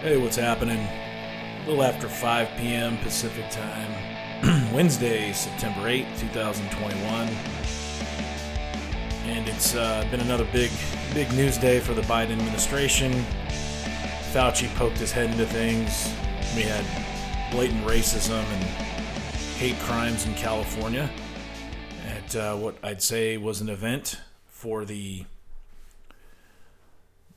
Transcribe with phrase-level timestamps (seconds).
[0.00, 0.78] Hey, what's happening?
[0.78, 2.98] A little after 5 p.m.
[2.98, 3.90] Pacific time,
[4.72, 7.28] Wednesday, September 8th, 2021.
[9.26, 10.70] And it's uh, been another big,
[11.14, 13.10] big news day for the Biden administration.
[14.32, 16.14] Fauci poked his head into things.
[16.54, 16.84] We had
[17.50, 18.64] blatant racism and
[19.56, 21.10] hate crimes in California
[22.06, 25.24] at uh, what I'd say was an event for the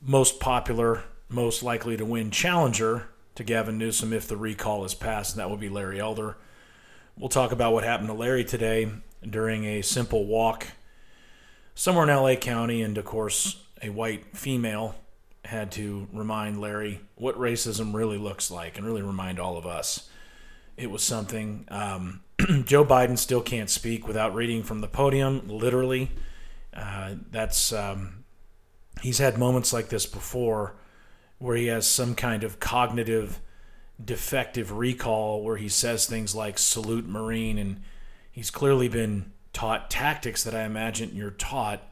[0.00, 5.34] most popular, most likely to win challenger to Gavin Newsom if the recall is passed,
[5.34, 6.36] and that would be Larry Elder.
[7.16, 8.90] We'll talk about what happened to Larry today
[9.28, 10.66] during a simple walk
[11.74, 14.94] somewhere in LA County, and of course, a white female
[15.44, 20.08] had to remind Larry what racism really looks like and really remind all of us.
[20.76, 21.66] It was something.
[21.68, 22.20] Um,
[22.64, 26.10] Joe Biden still can't speak without reading from the podium, literally.
[26.72, 28.24] Uh, that's um,
[29.02, 30.74] he's had moments like this before,
[31.42, 33.40] where he has some kind of cognitive
[34.02, 37.82] defective recall, where he says things like "salute Marine," and
[38.30, 41.82] he's clearly been taught tactics that I imagine you're taught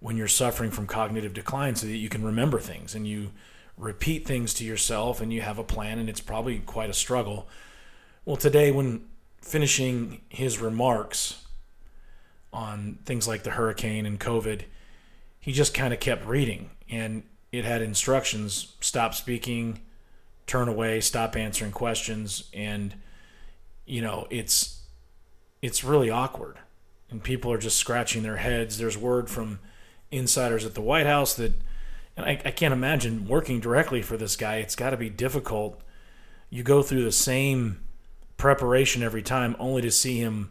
[0.00, 3.32] when you're suffering from cognitive decline, so that you can remember things and you
[3.76, 7.46] repeat things to yourself and you have a plan, and it's probably quite a struggle.
[8.24, 9.04] Well, today when
[9.42, 11.44] finishing his remarks
[12.54, 14.62] on things like the hurricane and COVID,
[15.40, 16.70] he just kind of kept reading.
[16.90, 19.80] And it had instructions stop speaking,
[20.46, 22.50] turn away, stop answering questions.
[22.52, 22.94] And,
[23.86, 24.82] you know, it's,
[25.62, 26.58] it's really awkward.
[27.10, 28.78] And people are just scratching their heads.
[28.78, 29.60] There's word from
[30.10, 31.52] insiders at the White House that,
[32.16, 34.56] and I, I can't imagine working directly for this guy.
[34.56, 35.80] It's got to be difficult.
[36.50, 37.80] You go through the same
[38.36, 40.50] preparation every time, only to see him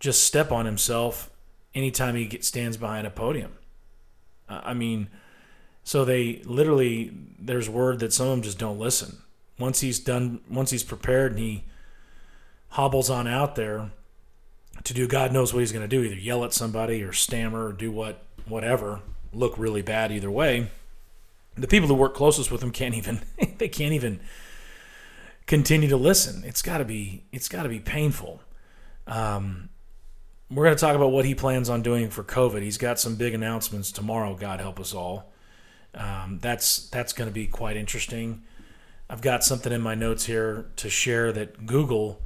[0.00, 1.30] just step on himself
[1.74, 3.52] anytime he stands behind a podium.
[4.48, 5.08] I mean,
[5.84, 9.18] so they literally there's word that some of them just don't listen.
[9.58, 11.64] Once he's done, once he's prepared, and he
[12.70, 13.90] hobbles on out there
[14.84, 17.66] to do God knows what he's going to do, either yell at somebody or stammer
[17.66, 19.00] or do what whatever,
[19.32, 20.70] look really bad either way.
[21.56, 23.20] The people that work closest with him can't even
[23.58, 24.20] they can't even
[25.46, 26.44] continue to listen.
[26.44, 28.40] It's got to be it's got to be painful.
[29.06, 29.68] Um,
[30.50, 32.62] we're going to talk about what he plans on doing for COVID.
[32.62, 34.34] He's got some big announcements tomorrow.
[34.34, 35.31] God help us all.
[35.94, 38.42] Um, that's that's going to be quite interesting.
[39.10, 42.22] I've got something in my notes here to share that Google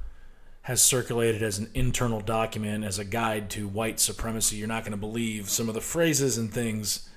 [0.63, 4.57] has circulated as an internal document as a guide to white supremacy.
[4.57, 7.09] You're not going to believe some of the phrases and things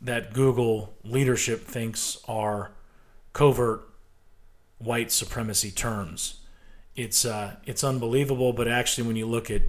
[0.00, 2.72] that Google leadership thinks are
[3.32, 3.88] covert
[4.78, 6.40] white supremacy terms.
[6.94, 9.62] It's uh, it's unbelievable, but actually, when you look at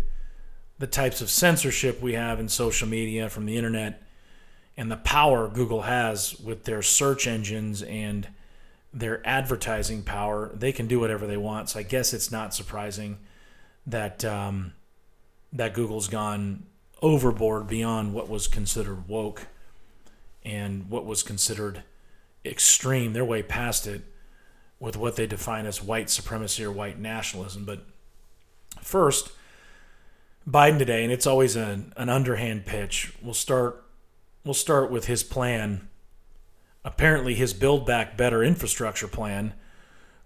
[0.79, 4.06] the types of censorship we have in social media from the internet
[4.77, 8.27] and the power Google has with their search engines and
[8.93, 11.69] their advertising power, they can do whatever they want.
[11.69, 13.17] So I guess it's not surprising
[13.85, 14.73] that um,
[15.51, 16.63] that Google's gone
[17.01, 19.47] overboard beyond what was considered woke
[20.43, 21.83] and what was considered
[22.45, 23.13] extreme.
[23.13, 24.03] They're way past it
[24.79, 27.65] with what they define as white supremacy or white nationalism.
[27.65, 27.83] But
[28.81, 29.31] first,
[30.47, 33.13] Biden today, and it's always an, an underhand pitch.
[33.21, 33.83] We'll start
[34.44, 35.88] we'll start with his plan.
[36.84, 39.53] Apparently, his Build Back Better infrastructure plan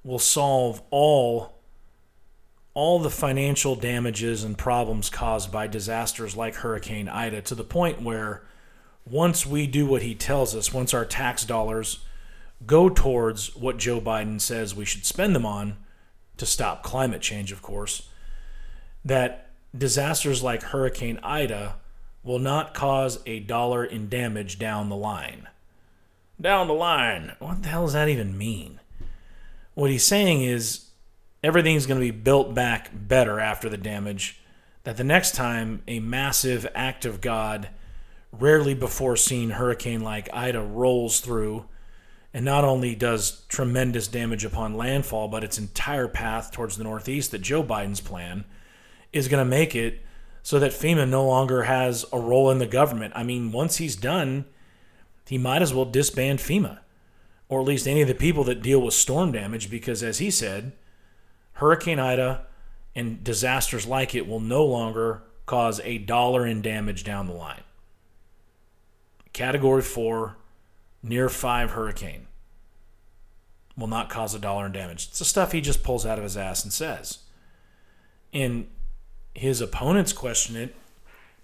[0.03, 1.57] will solve all
[2.73, 8.01] all the financial damages and problems caused by disasters like Hurricane Ida to the point
[8.01, 8.43] where
[9.05, 11.99] once we do what he tells us, once our tax dollars
[12.65, 15.77] go towards what Joe Biden says we should spend them on
[16.37, 18.07] to stop climate change, of course,
[19.03, 21.75] that disasters like Hurricane Ida
[22.23, 25.47] will not cause a dollar in damage down the line.
[26.39, 27.33] Down the line.
[27.39, 28.79] What the hell does that even mean?
[29.73, 30.87] What he's saying is
[31.43, 34.41] everything's going to be built back better after the damage.
[34.83, 37.69] That the next time a massive act of God,
[38.31, 41.65] rarely before seen hurricane like Ida rolls through,
[42.33, 47.31] and not only does tremendous damage upon landfall, but its entire path towards the northeast,
[47.31, 48.45] that Joe Biden's plan
[49.11, 50.01] is going to make it
[50.43, 53.13] so that FEMA no longer has a role in the government.
[53.15, 54.45] I mean, once he's done,
[55.27, 56.79] he might as well disband FEMA,
[57.47, 60.31] or at least any of the people that deal with storm damage, because as he
[60.31, 60.73] said,
[61.53, 62.45] Hurricane Ida
[62.95, 67.63] and disasters like it will no longer cause a dollar in damage down the line.
[69.33, 70.35] Category 4,
[71.03, 72.27] near 5 hurricane
[73.77, 75.07] will not cause a dollar in damage.
[75.09, 77.19] It's the stuff he just pulls out of his ass and says.
[78.33, 78.67] And
[79.33, 80.75] his opponents question it,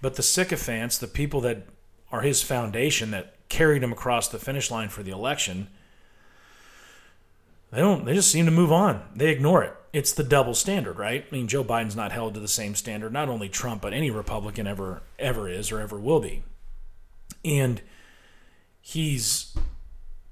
[0.02, 1.64] but the sycophants, the people that
[2.12, 5.68] are his foundation that carried him across the finish line for the election,
[7.72, 8.06] they don't.
[8.06, 9.04] They just seem to move on.
[9.16, 9.76] They ignore it.
[9.92, 11.26] It's the double standard, right?
[11.30, 13.12] I mean, Joe Biden's not held to the same standard.
[13.12, 16.44] Not only Trump, but any Republican ever ever is or ever will be.
[17.44, 17.82] And
[18.80, 19.56] he's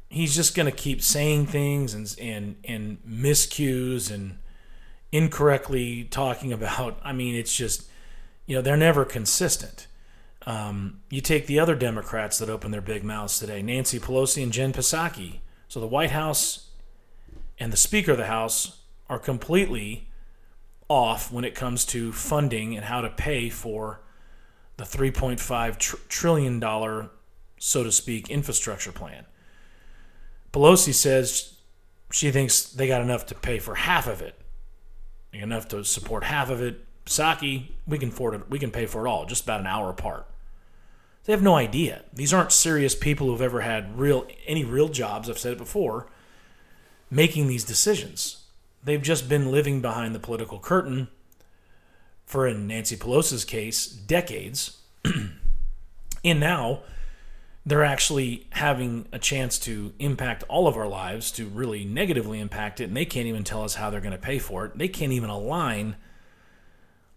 [0.10, 4.38] he's just going to keep saying things and and and miscues and
[5.16, 7.00] incorrectly talking about.
[7.04, 7.88] I mean, it's just
[8.46, 9.88] you know they're never consistent.
[10.46, 14.52] Um, you take the other Democrats that opened their big mouths today, Nancy Pelosi and
[14.52, 15.40] Jen Psaki.
[15.68, 16.70] So the White House
[17.58, 20.10] and the Speaker of the House are completely
[20.88, 24.02] off when it comes to funding and how to pay for
[24.78, 27.10] the 3.5 tr- trillion dollar,
[27.58, 29.26] so to speak, infrastructure plan.
[30.54, 31.56] Pelosi says
[32.12, 34.40] she thinks they got enough to pay for half of it,
[35.42, 36.86] enough to support half of it.
[37.06, 38.50] Psaki, we can afford it.
[38.50, 40.28] We can pay for it all, just about an hour apart.
[41.26, 42.04] They have no idea.
[42.14, 45.30] These aren't serious people who've ever had real any real jobs.
[45.30, 46.08] I've said it before.
[47.10, 48.46] Making these decisions,
[48.84, 51.08] they've just been living behind the political curtain
[52.26, 54.80] for, in Nancy Pelosi's case, decades,
[56.24, 56.82] and now
[57.66, 62.80] they're actually having a chance to impact all of our lives, to really negatively impact
[62.80, 64.78] it, and they can't even tell us how they're going to pay for it.
[64.78, 65.96] They can't even align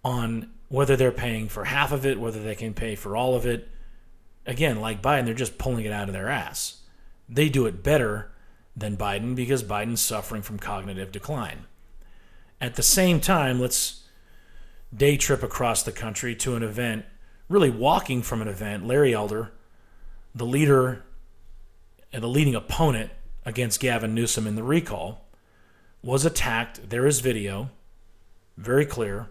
[0.03, 3.45] on whether they're paying for half of it, whether they can pay for all of
[3.45, 3.69] it.
[4.47, 6.81] Again, like Biden, they're just pulling it out of their ass.
[7.29, 8.31] They do it better
[8.75, 11.67] than Biden because Biden's suffering from cognitive decline.
[12.59, 14.05] At the same time, let's
[14.97, 17.05] day trip across the country to an event,
[17.51, 18.87] really walking from an event.
[18.87, 19.53] Larry Elder
[20.39, 21.05] the leader
[22.13, 23.11] and the leading opponent
[23.45, 25.25] against Gavin Newsom in the recall,
[26.03, 26.91] was attacked.
[26.91, 27.71] There is video,
[28.57, 29.29] very clear,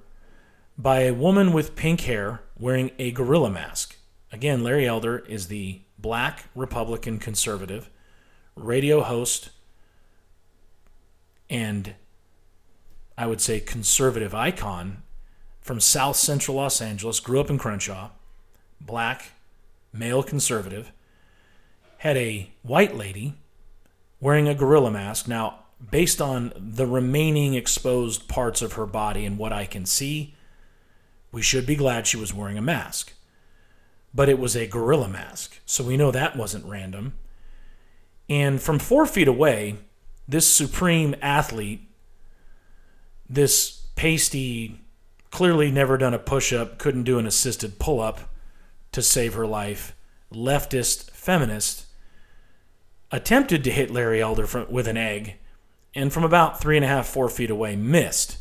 [0.78, 3.96] by a woman with pink hair wearing a gorilla mask.
[4.32, 7.90] Again, Larry Elder is the black Republican conservative,
[8.56, 9.50] radio host,
[11.50, 11.96] and
[13.18, 15.04] I would say conservative icon
[15.62, 18.10] from South Central Los Angeles, grew up in Crenshaw,
[18.80, 19.32] black,
[19.94, 20.92] male conservative,
[22.00, 23.34] had a white lady
[24.20, 25.28] wearing a gorilla mask.
[25.28, 25.60] Now,
[25.92, 30.36] based on the remaining exposed parts of her body and what I can see,
[31.32, 33.14] we should be glad she was wearing a mask.
[34.14, 37.14] But it was a gorilla mask, so we know that wasn't random.
[38.30, 39.76] And from four feet away,
[40.28, 41.82] this supreme athlete,
[43.30, 44.80] this pasty,
[45.32, 48.22] clearly never done a push up, couldn't do an assisted pull up
[48.92, 49.96] to save her life,
[50.34, 51.87] leftist feminist,
[53.12, 55.36] attempted to hit Larry Elder from, with an egg,
[55.96, 58.38] and from about three and a half, four feet away, missed.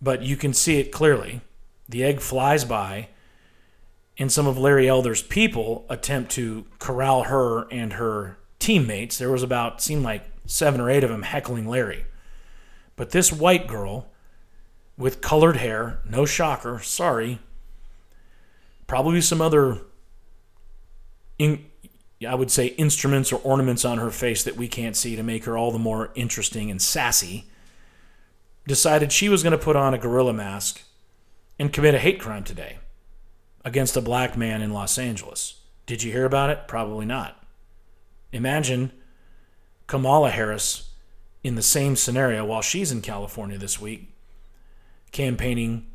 [0.00, 1.40] But you can see it clearly.
[1.88, 3.08] The egg flies by,
[4.18, 9.18] and some of Larry Elder's people attempt to corral her and her teammates.
[9.18, 12.06] There was about, seemed like seven or eight of them heckling Larry.
[12.94, 14.08] But this white girl
[14.96, 17.40] with colored hair, no shocker, sorry,
[18.86, 19.82] probably some other
[21.38, 21.66] in,
[22.24, 25.44] I would say, instruments or ornaments on her face that we can't see to make
[25.44, 27.46] her all the more interesting and sassy,
[28.66, 30.82] decided she was going to put on a gorilla mask
[31.58, 32.78] and commit a hate crime today
[33.64, 35.60] against a black man in Los Angeles.
[35.84, 36.66] Did you hear about it?
[36.66, 37.44] Probably not.
[38.32, 38.92] Imagine
[39.86, 40.90] Kamala Harris
[41.44, 44.08] in the same scenario while she's in California this week,
[45.12, 45.86] campaigning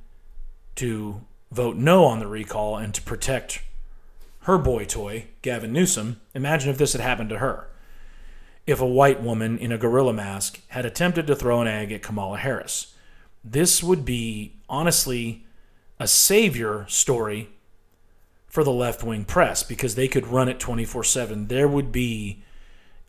[0.76, 3.62] to vote no on the recall and to protect
[4.42, 7.68] her boy toy, Gavin Newsom, imagine if this had happened to her.
[8.66, 12.02] If a white woman in a gorilla mask had attempted to throw an egg at
[12.02, 12.96] Kamala Harris.
[13.44, 15.46] This would be, honestly,
[16.00, 17.50] a savior story
[18.48, 21.48] for the left wing press because they could run it 24 7.
[21.48, 22.44] There would be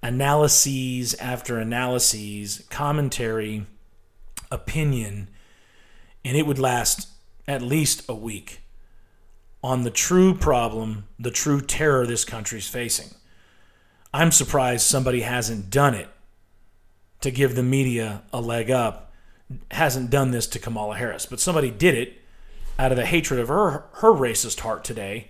[0.03, 3.67] analyses after analyses, commentary,
[4.51, 5.29] opinion,
[6.25, 7.09] and it would last
[7.47, 8.62] at least a week
[9.63, 13.15] on the true problem, the true terror this country's facing.
[14.13, 16.09] I'm surprised somebody hasn't done it
[17.21, 19.13] to give the media a leg up,
[19.71, 22.21] hasn't done this to Kamala Harris, but somebody did it
[22.79, 25.29] out of the hatred of her her racist heart today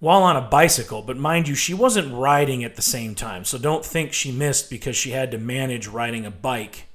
[0.00, 3.44] while on a bicycle, but mind you, she wasn't riding at the same time.
[3.44, 6.86] So don't think she missed because she had to manage riding a bike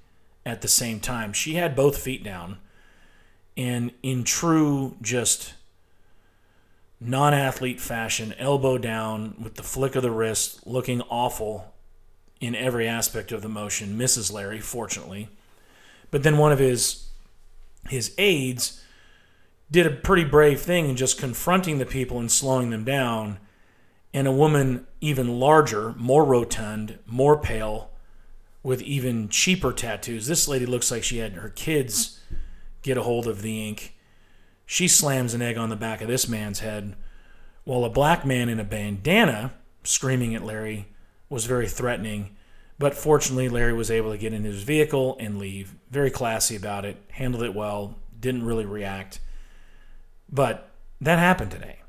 [0.44, 1.32] at the same time.
[1.32, 2.58] She had both feet down.
[3.56, 5.54] And in true just
[7.08, 11.74] non athlete fashion, elbow down with the flick of the wrist, looking awful
[12.40, 13.98] in every aspect of the motion.
[13.98, 15.30] Misses Larry, fortunately.
[16.12, 17.08] But then one of his
[17.90, 18.82] his aides
[19.70, 23.40] did a pretty brave thing in just confronting the people and slowing them down.
[24.14, 27.92] And a woman even larger, more rotund, more pale,
[28.64, 30.28] with even cheaper tattoos.
[30.28, 32.22] This lady looks like she had her kids
[32.82, 33.96] get a hold of the ink.
[34.66, 36.96] She slams an egg on the back of this man's head,
[37.64, 39.54] while a black man in a bandana
[39.84, 40.88] screaming at Larry
[41.30, 42.36] was very threatening.
[42.78, 45.76] But fortunately, Larry was able to get in his vehicle and leave.
[45.90, 49.20] Very classy about it, handled it well, didn't really react.
[50.30, 51.80] But that happened today.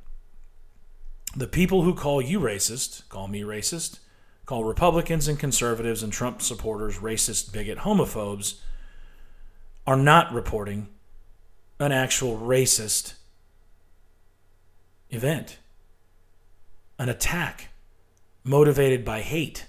[1.35, 3.99] The people who call you racist call me racist,
[4.47, 8.61] call Republicans and conservatives and Trump supporters racist, bigot, homophobes,
[9.87, 10.89] are not reporting
[11.79, 13.15] an actual racist
[15.11, 15.59] event,
[16.99, 17.69] an attack
[18.45, 19.67] motivated by hate.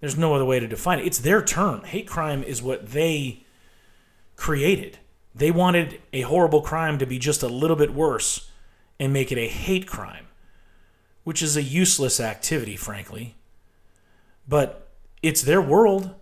[0.00, 1.06] There's no other way to define it.
[1.06, 1.82] It's their term.
[1.84, 3.44] Hate crime is what they
[4.36, 4.98] created.
[5.34, 8.50] They wanted a horrible crime to be just a little bit worse
[8.98, 10.26] and make it a hate crime,
[11.24, 13.36] which is a useless activity, frankly.
[14.48, 14.88] But
[15.22, 16.14] it's their world.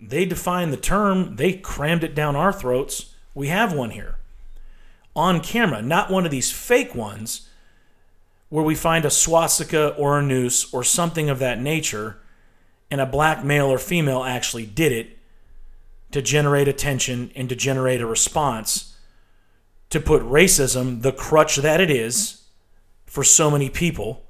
[0.00, 3.14] They defined the term, they crammed it down our throats.
[3.34, 4.16] We have one here
[5.16, 7.48] on camera, not one of these fake ones
[8.48, 12.18] where we find a swastika or a noose or something of that nature
[12.90, 15.18] and a black male or female actually did it
[16.12, 18.96] to generate attention and to generate a response
[19.90, 22.42] to put racism, the crutch that it is
[23.06, 24.22] for so many people,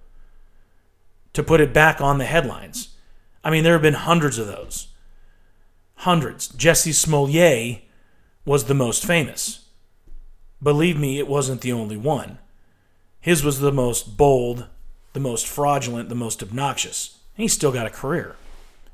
[1.32, 2.96] to put it back on the headlines.
[3.42, 4.88] I mean, there have been hundreds of those.
[5.96, 6.48] Hundreds.
[6.48, 7.82] Jussie Smollett
[8.44, 9.63] was the most famous.
[10.64, 12.38] Believe me, it wasn't the only one.
[13.20, 14.66] His was the most bold,
[15.12, 17.20] the most fraudulent, the most obnoxious.
[17.34, 18.34] He's still got a career.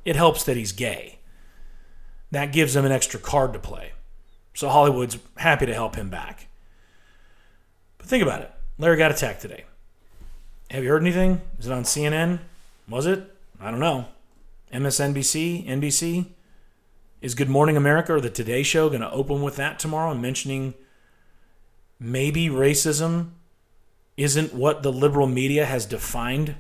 [0.05, 1.21] It helps that he's gay
[2.31, 3.93] that gives him an extra card to play.
[4.55, 6.47] So Hollywood's happy to help him back.
[7.99, 8.51] But think about it.
[8.79, 9.65] Larry got attacked today.
[10.71, 11.41] Have you heard anything?
[11.59, 12.41] Is it on CNN?
[12.89, 13.35] Was it?
[13.61, 14.07] I don't know.
[14.73, 15.67] MSNBC?
[15.67, 16.27] NBC?
[17.21, 20.23] Is Good Morning America or the Today Show going to open with that tomorrow and
[20.23, 20.75] mentioning
[22.01, 23.31] maybe racism
[24.17, 26.57] isn't what the liberal media has defined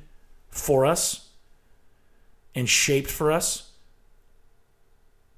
[0.49, 1.31] for us
[2.55, 3.71] and shaped for us?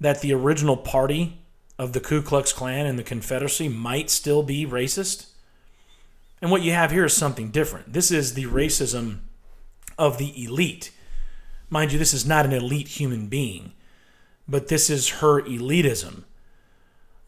[0.02, 1.38] that the original party
[1.78, 5.26] of the Ku Klux Klan and the Confederacy might still be racist.
[6.42, 7.92] And what you have here is something different.
[7.92, 9.21] This is the racism
[9.97, 10.90] of the elite.
[11.71, 13.73] Mind you, this is not an elite human being,
[14.49, 16.25] but this is her elitism.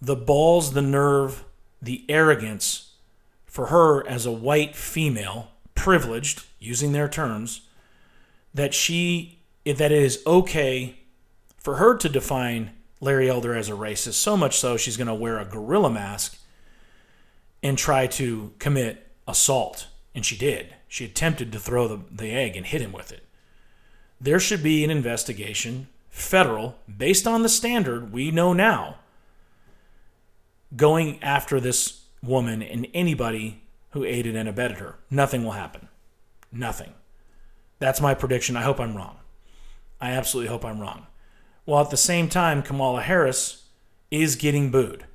[0.03, 1.45] The balls, the nerve,
[1.85, 2.93] the arrogance
[3.47, 7.63] for her as a white female, privileged, using their terms,
[8.53, 10.97] that she that it is okay
[11.57, 15.15] for her to define Larry Elder as a racist, so much so she's going to
[15.15, 16.39] wear a gorilla mask
[17.63, 19.87] and try to commit assault.
[20.15, 20.75] And she did.
[20.87, 23.25] She attempted to throw the, the egg and hit him with it.
[24.21, 28.97] There should be an investigation, federal, based on the standard we know now,
[30.77, 34.97] going after this woman and anybody who aided and abetted her.
[35.11, 35.89] Nothing will happen.
[36.51, 36.95] Nothing.
[37.79, 38.57] That's my prediction.
[38.57, 39.19] I hope I'm wrong.
[40.01, 41.07] I absolutely hope I'm wrong
[41.65, 43.65] while at the same time, Kamala Harris
[44.11, 45.07] is getting booed,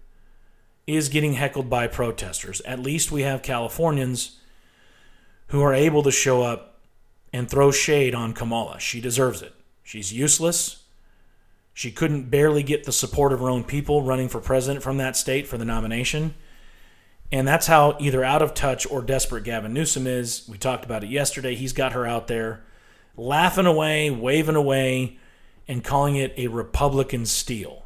[0.88, 2.62] is getting heckled by protesters.
[2.62, 4.40] At least we have Californians
[5.48, 6.80] who are able to show up
[7.32, 8.80] and throw shade on Kamala.
[8.80, 9.54] She deserves it.
[9.84, 10.84] She's useless.
[11.80, 15.16] She couldn't barely get the support of her own people running for president from that
[15.16, 16.36] state for the nomination.
[17.32, 20.46] And that's how either out of touch or desperate Gavin Newsom is.
[20.50, 21.56] We talked about it yesterday.
[21.56, 22.66] He's got her out there
[23.16, 25.20] laughing away, waving away,
[25.70, 27.86] and calling it a Republican steal.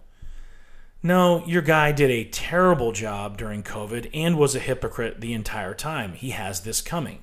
[1.04, 5.76] No, your guy did a terrible job during COVID and was a hypocrite the entire
[5.76, 6.14] time.
[6.14, 7.22] He has this coming.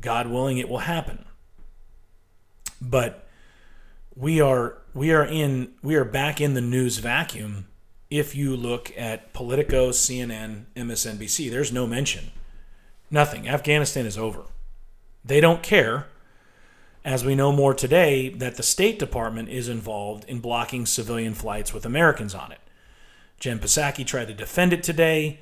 [0.00, 1.26] God willing, it will happen.
[2.80, 3.25] But
[4.16, 7.68] we are we are in we are back in the news vacuum
[8.08, 11.50] if you look at Politico, CNN, MSNBC.
[11.50, 12.30] There's no mention.
[13.10, 13.48] Nothing.
[13.48, 14.44] Afghanistan is over.
[15.24, 16.06] They don't care
[17.04, 21.74] as we know more today that the State Department is involved in blocking civilian flights
[21.74, 22.60] with Americans on it.
[23.38, 25.40] Jen Psaki tried to defend it today,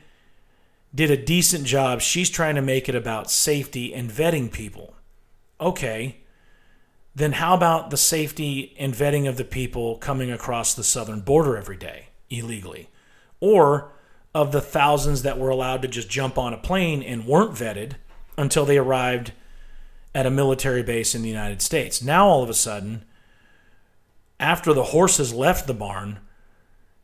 [0.94, 2.00] did a decent job.
[2.00, 4.94] She's trying to make it about safety and vetting people.
[5.60, 6.23] Okay,
[7.14, 11.56] then how about the safety and vetting of the people coming across the southern border
[11.56, 12.88] every day illegally?
[13.40, 13.92] Or
[14.34, 17.92] of the thousands that were allowed to just jump on a plane and weren't vetted
[18.36, 19.32] until they arrived
[20.12, 22.02] at a military base in the United States.
[22.02, 23.04] Now, all of a sudden,
[24.40, 26.18] after the horses left the barn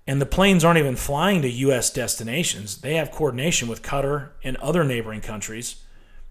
[0.06, 1.90] and the planes aren't even flying to U.S.
[1.90, 5.76] destinations, they have coordination with Qatar and other neighboring countries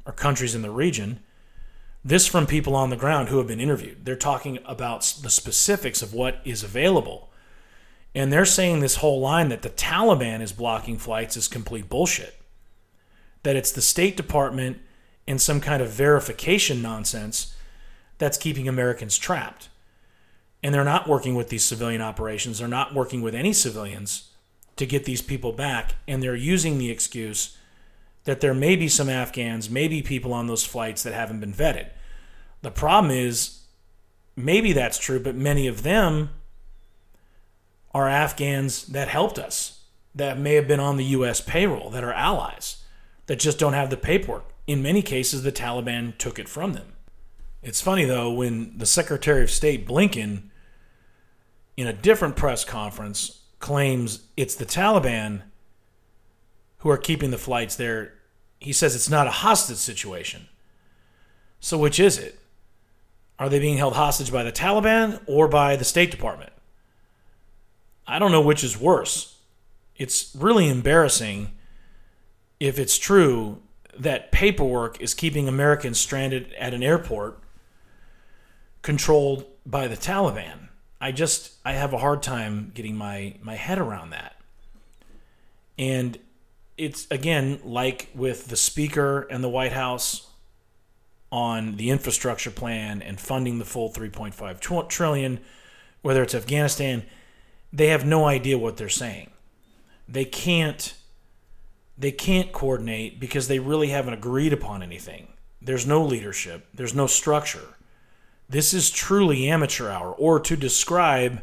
[0.05, 1.21] or countries in the region
[2.03, 4.05] This from people on the ground who have been interviewed.
[4.05, 7.29] They're talking about the specifics of what is available.
[8.15, 12.35] And they're saying this whole line that the Taliban is blocking flights is complete bullshit.
[13.43, 14.79] That it's the State Department
[15.27, 17.55] and some kind of verification nonsense
[18.17, 19.69] that's keeping Americans trapped.
[20.63, 24.31] And they're not working with these civilian operations, they're not working with any civilians
[24.77, 25.95] to get these people back.
[26.07, 27.57] And they're using the excuse
[28.29, 31.87] that there may be some Afghans, maybe people on those flights that haven't been vetted.
[32.61, 33.61] The problem is,
[34.35, 36.29] maybe that's true, but many of them
[37.91, 39.81] are Afghans that helped us,
[40.13, 41.41] that may have been on the U.S.
[41.41, 42.83] payroll, that are allies,
[43.25, 44.45] that just don't have the paperwork.
[44.67, 46.93] In many cases, the Taliban took it from them.
[47.63, 50.51] It's funny, though, when the Secretary of State Blinken,
[51.75, 55.41] in a different press conference, claims it's the Taliban
[56.77, 58.18] who are keeping the flights there
[58.59, 60.47] he says it's not a hostage situation.
[61.59, 62.39] So, which is it?
[63.37, 66.51] Are they being held hostage by the Taliban or by the State Department?
[68.05, 69.37] I don't know which is worse.
[69.95, 71.51] It's really embarrassing
[72.59, 73.61] if it's true
[73.97, 77.39] that paperwork is keeping Americans stranded at an airport
[78.81, 80.69] controlled by the Taliban.
[81.01, 84.35] I just I have a hard time getting my my head around that.
[85.77, 86.17] And
[86.79, 90.27] it's again like with the speaker and the White House
[91.31, 95.39] on the infrastructure plan and funding the full 3.5 trillion
[96.01, 97.03] whether it's Afghanistan
[97.71, 99.29] they have no idea what they're saying.
[100.07, 100.95] They can't
[101.97, 105.27] they can't coordinate because they really haven't agreed upon anything.
[105.61, 106.65] There's no leadership.
[106.73, 107.75] There's no structure.
[108.47, 111.41] This is truly amateur hour or to describe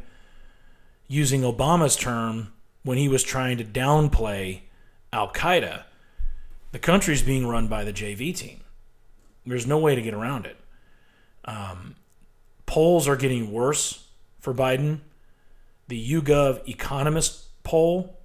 [1.06, 2.52] using Obama's term
[2.82, 4.62] when he was trying to downplay
[5.12, 5.84] Al Qaeda,
[6.72, 8.60] the country's being run by the JV team.
[9.44, 10.56] There's no way to get around it.
[11.44, 11.94] Um,
[12.66, 14.08] polls are getting worse
[14.40, 15.00] for Biden.
[15.88, 18.18] The YouGov Economist poll,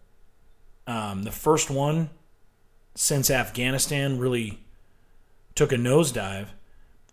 [0.87, 2.09] um, the first one
[2.95, 4.59] since Afghanistan really
[5.55, 6.47] took a nosedive,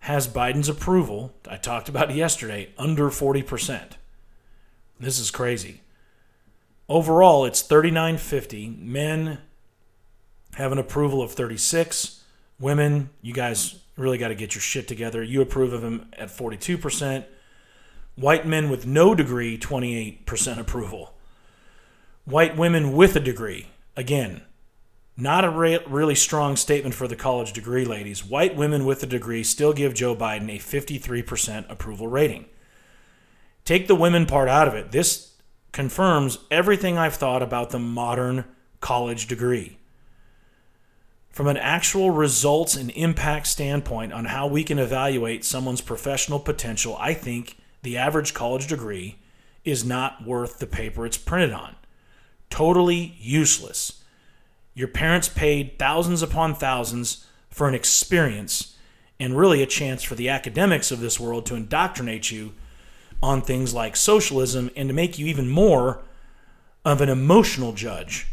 [0.00, 3.92] has Biden's approval, I talked about yesterday, under 40%.
[4.98, 5.82] This is crazy.
[6.88, 8.76] Overall, it's 3950.
[8.78, 9.38] Men
[10.58, 12.20] have an approval of 36.
[12.58, 15.22] Women, you guys really got to get your shit together.
[15.22, 17.24] You approve of him at 42%.
[18.16, 21.14] White men with no degree, 28% approval.
[22.24, 24.42] White women with a degree, again,
[25.16, 28.24] not a re- really strong statement for the college degree ladies.
[28.24, 32.46] White women with a degree still give Joe Biden a 53% approval rating.
[33.64, 34.90] Take the women part out of it.
[34.90, 35.36] This
[35.70, 38.44] confirms everything I've thought about the modern
[38.80, 39.77] college degree
[41.38, 46.96] from an actual results and impact standpoint on how we can evaluate someone's professional potential,
[46.98, 49.18] I think the average college degree
[49.64, 51.76] is not worth the paper it's printed on.
[52.50, 54.02] Totally useless.
[54.74, 58.76] Your parents paid thousands upon thousands for an experience
[59.20, 62.54] and really a chance for the academics of this world to indoctrinate you
[63.22, 66.02] on things like socialism and to make you even more
[66.84, 68.26] of an emotional judge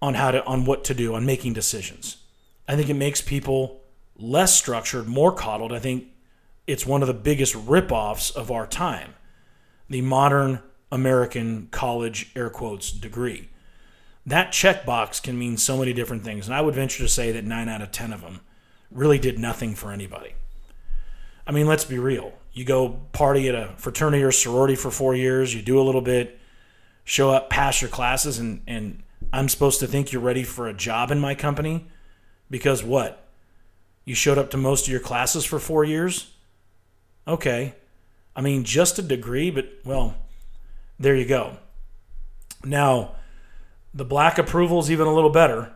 [0.00, 2.18] on how to on what to do on making decisions.
[2.66, 3.80] I think it makes people
[4.16, 5.72] less structured, more coddled.
[5.72, 6.08] I think
[6.66, 9.14] it's one of the biggest ripoffs of our time.
[9.88, 10.60] The modern
[10.92, 13.48] American college air quotes degree.
[14.26, 17.44] That checkbox can mean so many different things, and I would venture to say that
[17.44, 18.40] 9 out of 10 of them
[18.90, 20.34] really did nothing for anybody.
[21.46, 22.34] I mean, let's be real.
[22.52, 26.02] You go party at a fraternity or sorority for 4 years, you do a little
[26.02, 26.38] bit,
[27.04, 30.74] show up, pass your classes and and I'm supposed to think you're ready for a
[30.74, 31.86] job in my company
[32.50, 33.28] because what?
[34.04, 36.32] You showed up to most of your classes for four years?
[37.26, 37.74] Okay.
[38.34, 40.14] I mean, just a degree, but well,
[40.98, 41.58] there you go.
[42.64, 43.16] Now,
[43.92, 45.72] the black approval is even a little better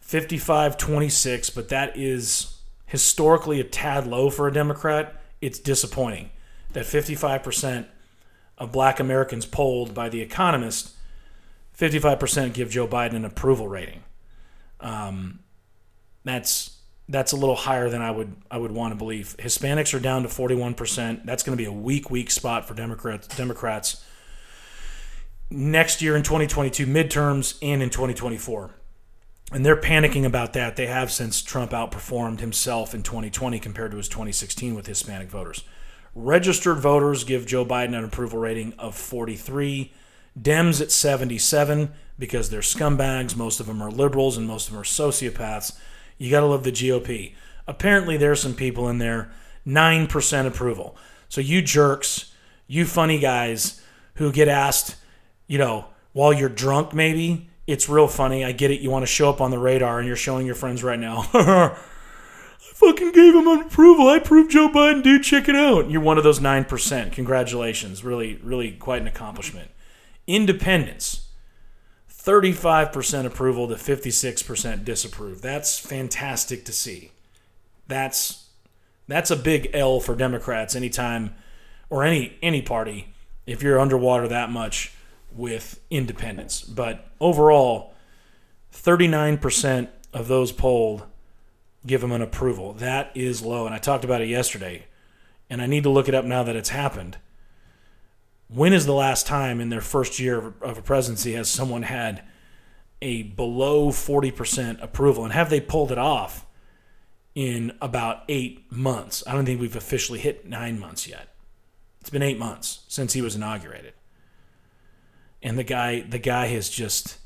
[0.00, 5.22] 55 26, but that is historically a tad low for a Democrat.
[5.40, 6.30] It's disappointing
[6.72, 7.86] that 55%
[8.58, 10.94] of black Americans polled by The Economist
[11.82, 14.04] 55% give Joe Biden an approval rating.
[14.78, 15.40] Um,
[16.22, 19.34] that's that's a little higher than I would I would want to believe.
[19.40, 21.24] Hispanics are down to 41%.
[21.24, 24.04] That's going to be a weak weak spot for Democrats Democrats
[25.50, 28.70] next year in 2022 midterms and in 2024.
[29.50, 30.76] And they're panicking about that.
[30.76, 35.64] They have since Trump outperformed himself in 2020 compared to his 2016 with Hispanic voters.
[36.14, 39.92] Registered voters give Joe Biden an approval rating of 43
[40.40, 43.36] Dems at 77 because they're scumbags.
[43.36, 45.78] Most of them are liberals and most of them are sociopaths.
[46.18, 47.34] You got to love the GOP.
[47.66, 49.30] Apparently, there are some people in there
[49.66, 50.96] 9% approval.
[51.28, 52.32] So you jerks,
[52.66, 53.82] you funny guys
[54.14, 54.96] who get asked,
[55.46, 58.44] you know, while you're drunk maybe, it's real funny.
[58.44, 58.80] I get it.
[58.80, 61.28] You want to show up on the radar and you're showing your friends right now.
[61.32, 61.76] I
[62.58, 64.08] fucking gave him approval.
[64.08, 65.22] I proved Joe Biden, dude.
[65.22, 65.90] Check it out.
[65.90, 67.12] You're one of those 9%.
[67.12, 68.04] Congratulations.
[68.04, 69.70] Really, really quite an accomplishment.
[70.32, 71.26] Independents.
[72.10, 75.42] 35% approval to 56% disapprove.
[75.42, 77.12] That's fantastic to see.
[77.86, 78.48] That's
[79.06, 81.34] that's a big L for Democrats anytime
[81.90, 83.12] or any any party
[83.44, 84.94] if you're underwater that much
[85.30, 86.62] with independents.
[86.62, 87.92] But overall,
[88.72, 91.02] 39% of those polled
[91.84, 92.72] give them an approval.
[92.72, 94.86] That is low and I talked about it yesterday
[95.50, 97.18] and I need to look it up now that it's happened
[98.54, 102.22] when is the last time in their first year of a presidency has someone had
[103.00, 105.24] a below 40% approval?
[105.24, 106.46] And have they pulled it off
[107.34, 109.22] in about eight months?
[109.26, 111.28] I don't think we've officially hit nine months yet.
[112.00, 113.94] It's been eight months since he was inaugurated.
[115.42, 117.18] And the guy the guy has just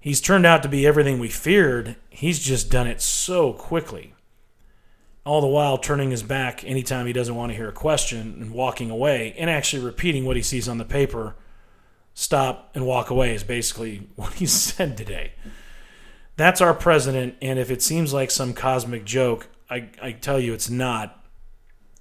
[0.00, 1.96] he's turned out to be everything we feared.
[2.10, 4.11] He's just done it so quickly
[5.24, 8.52] all the while turning his back anytime he doesn't want to hear a question and
[8.52, 11.36] walking away and actually repeating what he sees on the paper
[12.14, 15.32] stop and walk away is basically what he said today.
[16.36, 20.52] That's our president and if it seems like some cosmic joke i, I tell you
[20.52, 21.18] it's not.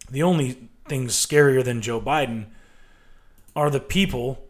[0.09, 2.47] The only things scarier than joe biden
[3.55, 4.43] are the people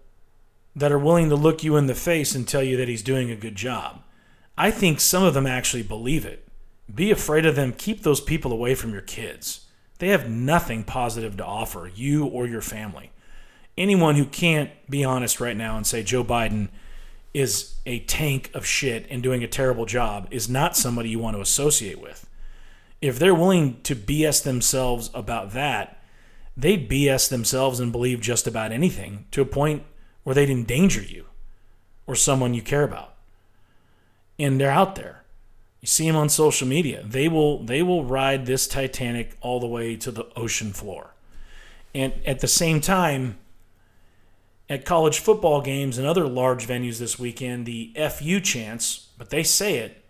[0.75, 3.29] that are willing to look you in the face and tell you that he's doing
[3.29, 4.01] a good job.
[4.57, 6.47] I think some of them actually believe it
[6.95, 7.73] be afraid of them.
[7.73, 9.67] Keep those people away from your kids.
[9.99, 13.11] They have nothing positive to offer you or your family.
[13.77, 16.69] Anyone who can't be honest right now and say Joe Biden
[17.33, 21.37] is a tank of shit and doing a terrible job is not somebody you want
[21.37, 22.27] to associate with.
[22.99, 26.01] If they're willing to BS themselves about that,
[26.57, 29.83] they'd BS themselves and believe just about anything to a point
[30.23, 31.25] where they'd endanger you
[32.05, 33.15] or someone you care about.
[34.37, 35.20] And they're out there.
[35.81, 37.03] You see them on social media.
[37.03, 41.15] They will they will ride this Titanic all the way to the ocean floor.
[41.93, 43.37] And at the same time,
[44.69, 49.43] at college football games and other large venues this weekend, the FU chants, but they
[49.43, 50.05] say it,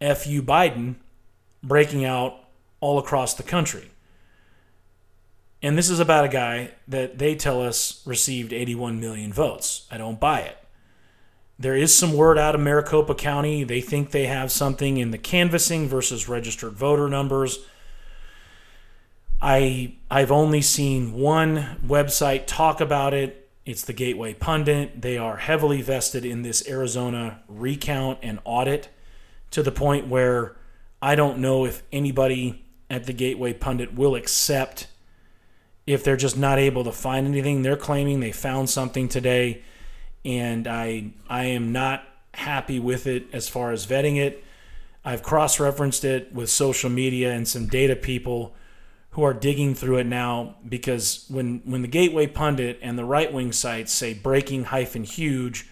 [0.00, 0.96] FU Biden,
[1.62, 2.48] breaking out
[2.80, 3.90] all across the country.
[5.62, 9.86] And this is about a guy that they tell us received 81 million votes.
[9.90, 10.56] I don't buy it.
[11.60, 13.64] There is some word out of Maricopa County.
[13.64, 17.58] They think they have something in the canvassing versus registered voter numbers.
[19.42, 23.50] I I've only seen one website talk about it.
[23.66, 25.02] It's the Gateway Pundit.
[25.02, 28.88] They are heavily vested in this Arizona recount and audit
[29.50, 30.56] to the point where
[31.02, 34.86] I don't know if anybody at the Gateway Pundit will accept
[35.86, 37.60] if they're just not able to find anything.
[37.60, 39.62] They're claiming they found something today
[40.24, 42.04] and I I am not
[42.34, 44.44] happy with it as far as vetting it.
[45.04, 48.54] I've cross-referenced it with social media and some data people
[49.10, 53.52] who are digging through it now because when when the Gateway Pundit and the right-wing
[53.52, 55.68] sites say breaking hyphen huge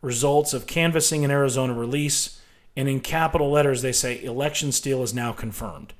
[0.00, 2.40] results of canvassing in Arizona release
[2.76, 5.92] and in capital letters they say election steal is now confirmed.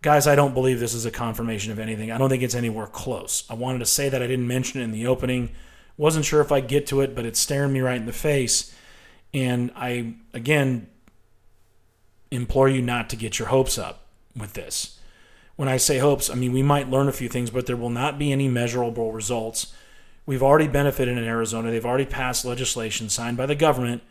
[0.00, 2.12] Guys, I don't believe this is a confirmation of anything.
[2.12, 3.42] I don't think it's anywhere close.
[3.50, 5.50] I wanted to say that I didn't mention it in the opening
[5.98, 8.74] wasn't sure if I'd get to it, but it's staring me right in the face.
[9.34, 10.88] And I, again,
[12.30, 14.98] implore you not to get your hopes up with this.
[15.56, 17.90] When I say hopes, I mean we might learn a few things, but there will
[17.90, 19.74] not be any measurable results.
[20.24, 21.70] We've already benefited in Arizona.
[21.70, 24.02] They've already passed legislation signed by the government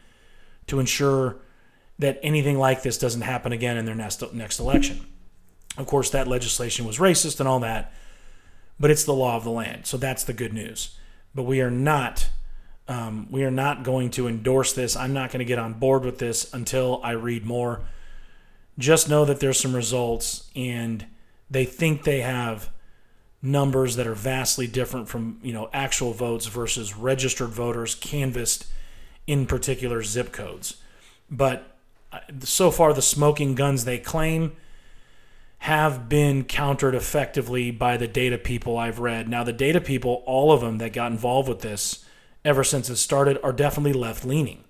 [0.68, 1.38] to ensure
[2.00, 5.08] that anything like this doesn't happen again in their next, next election.
[5.78, 7.94] Of course, that legislation was racist and all that,
[8.78, 9.86] but it's the law of the land.
[9.86, 10.98] So that's the good news
[11.38, 12.30] but we are not
[12.88, 14.96] um, we are not going to endorse this.
[14.96, 17.82] I'm not going to get on board with this until I read more.
[18.80, 21.06] Just know that there's some results, and
[21.52, 22.70] they think they have
[23.42, 28.66] numbers that are vastly different from you know actual votes versus registered voters canvassed
[29.28, 30.78] in particular zip codes.
[31.30, 31.78] But
[32.12, 34.56] uh, so far, the smoking guns they claim
[35.60, 39.28] have been countered effectively by the data people I've read.
[39.28, 42.06] Now, the data people, all of them that got involved with this
[42.46, 44.64] ever since it started, are definitely left leaning,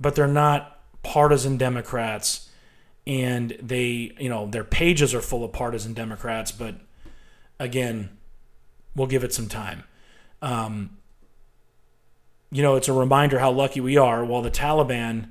[0.00, 2.48] but they're not partisan Democrats.
[3.06, 6.76] And they, you know, their pages are full of partisan Democrats, but
[7.60, 8.16] again,
[8.96, 9.84] we'll give it some time.
[10.40, 10.96] Um,
[12.50, 14.24] you know, it's a reminder how lucky we are.
[14.24, 15.28] While the Taliban,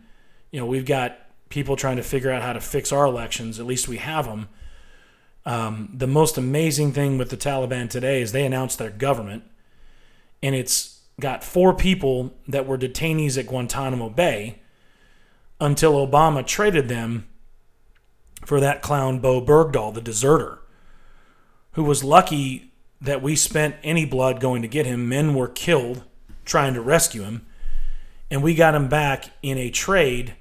[0.51, 1.17] you know, we've got
[1.49, 4.49] people trying to figure out how to fix our elections, at least we have them
[5.45, 9.43] Um, the most amazing thing with the Taliban today is they announced their government,
[10.41, 14.59] and it's got four people that were detainees at Guantanamo Bay
[15.59, 17.27] until Obama traded them
[18.45, 20.59] for that clown Bowe Bergdahl, the deserter,
[21.73, 25.09] who was lucky that we spent any blood going to get him.
[25.09, 26.03] Men were killed
[26.45, 27.45] trying to rescue him,
[28.31, 30.35] and we got him back in a trade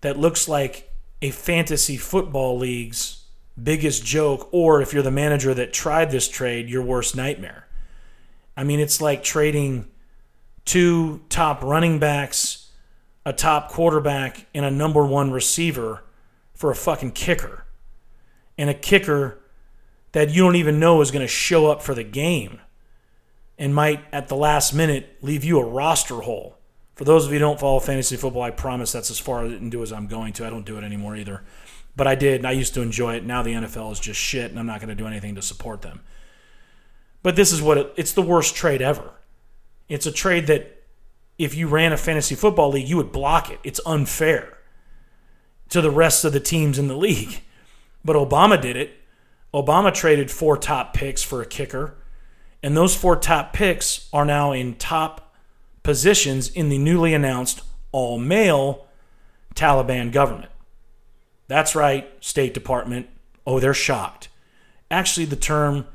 [0.00, 3.17] that looks like a fantasy football league's
[3.62, 7.66] biggest joke, or if you're the manager that tried this trade, your worst nightmare.
[8.56, 9.88] I mean, it's like trading
[10.64, 12.70] two top running backs,
[13.24, 16.04] a top quarterback, and a number one receiver
[16.54, 17.64] for a fucking kicker.
[18.56, 19.38] And a kicker
[20.12, 22.60] that you don't even know is going to show up for the game
[23.58, 26.56] and might, at the last minute, leave you a roster hole.
[26.96, 29.82] For those of you who don't follow fantasy football, I promise that's as far into
[29.82, 30.46] as I'm going to.
[30.46, 31.44] I don't do it anymore either.
[31.98, 33.24] But I did, and I used to enjoy it.
[33.24, 35.82] Now the NFL is just shit, and I'm not going to do anything to support
[35.82, 36.00] them.
[37.24, 39.10] But this is what it, it's the worst trade ever.
[39.88, 40.84] It's a trade that
[41.38, 43.58] if you ran a fantasy football league, you would block it.
[43.64, 44.58] It's unfair
[45.70, 47.40] to the rest of the teams in the league.
[48.04, 48.92] But Obama did it.
[49.52, 51.96] Obama traded four top picks for a kicker,
[52.62, 55.34] and those four top picks are now in top
[55.82, 58.86] positions in the newly announced all male
[59.56, 60.52] Taliban government.
[61.48, 63.08] That's right, State Department.
[63.46, 64.28] Oh, they're shocked.
[64.90, 65.86] Actually, the term,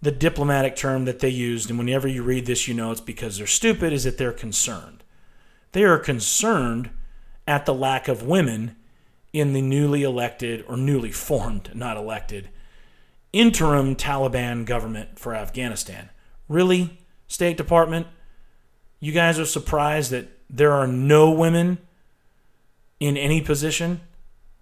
[0.00, 3.38] the diplomatic term that they used, and whenever you read this, you know it's because
[3.38, 5.02] they're stupid, is that they're concerned.
[5.72, 6.90] They are concerned
[7.48, 8.76] at the lack of women
[9.32, 12.50] in the newly elected or newly formed, not elected,
[13.32, 16.10] interim Taliban government for Afghanistan.
[16.48, 18.06] Really, State Department?
[19.00, 21.78] You guys are surprised that there are no women
[23.00, 24.00] in any position?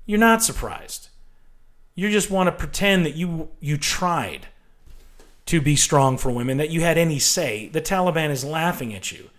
[0.07, 1.09] You're not surprised.
[1.95, 4.49] You just want to pretend that you you tried
[5.47, 7.69] to be strong for women, that you had any say.
[7.69, 9.31] The Taliban is laughing at you.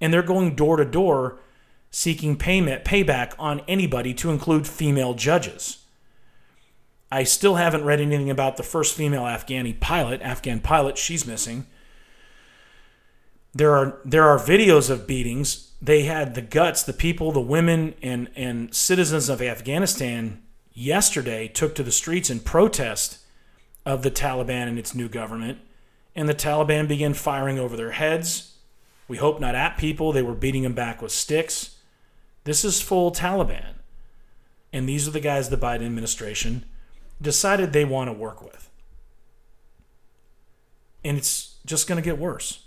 [0.00, 1.40] And they're going door to door
[1.90, 5.84] seeking payment payback on anybody to include female judges.
[7.10, 11.66] I still haven't read anything about the first female Afghani pilot, Afghan pilot, she's missing.
[13.54, 15.67] There are there are videos of beatings.
[15.80, 21.74] They had the guts, the people, the women and and citizens of Afghanistan yesterday took
[21.74, 23.18] to the streets in protest
[23.86, 25.58] of the Taliban and its new government,
[26.14, 28.56] and the Taliban began firing over their heads.
[29.06, 31.76] We hope not at people, they were beating them back with sticks.
[32.44, 33.74] This is full Taliban.
[34.72, 36.64] And these are the guys the Biden administration
[37.20, 38.68] decided they want to work with.
[41.04, 42.66] And it's just going to get worse.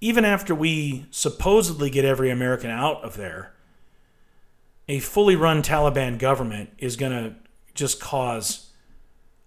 [0.00, 3.52] Even after we supposedly get every American out of there,
[4.88, 7.34] a fully run Taliban government is going to
[7.74, 8.70] just cause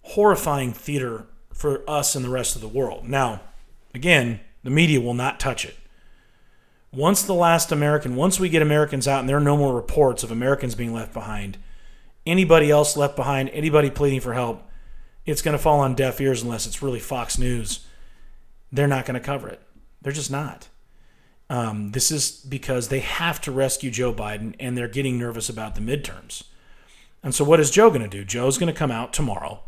[0.02, 3.08] horrifying theater for us and the rest of the world.
[3.08, 3.40] Now,
[3.94, 5.76] again, the media will not touch it.
[6.92, 10.24] Once the last American, once we get Americans out and there are no more reports
[10.24, 11.56] of Americans being left behind,
[12.26, 14.68] anybody else left behind, anybody pleading for help,
[15.24, 17.86] it's going to fall on deaf ears unless it's really Fox News.
[18.72, 19.60] They're not going to cover it.
[20.02, 20.68] They're just not.
[21.48, 25.74] Um, this is because they have to rescue Joe Biden and they're getting nervous about
[25.74, 26.44] the midterms.
[27.22, 28.24] And so, what is Joe going to do?
[28.24, 29.62] Joe's going to come out tomorrow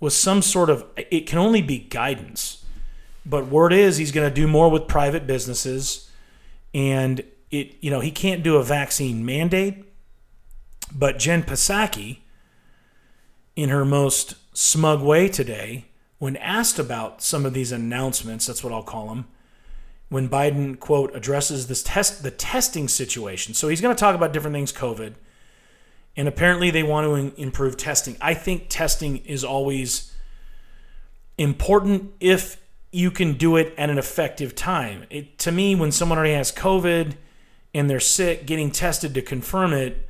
[0.00, 2.64] with some sort of, it can only be guidance.
[3.26, 6.10] But word is he's going to do more with private businesses.
[6.72, 9.84] And it, you know, he can't do a vaccine mandate
[10.92, 12.18] but Jen Psaki,
[13.56, 15.86] in her most smug way today,
[16.18, 19.26] when asked about some of these announcements, that's what I'll call them,
[20.08, 23.54] when Biden, quote, addresses this test the testing situation.
[23.54, 25.14] So he's going to talk about different things, COVID.
[26.16, 28.16] And apparently they want to improve testing.
[28.20, 30.12] I think testing is always
[31.36, 35.04] important if you can do it at an effective time.
[35.10, 37.14] It, to me, when someone already has COVID
[37.74, 40.08] and they're sick, getting tested to confirm it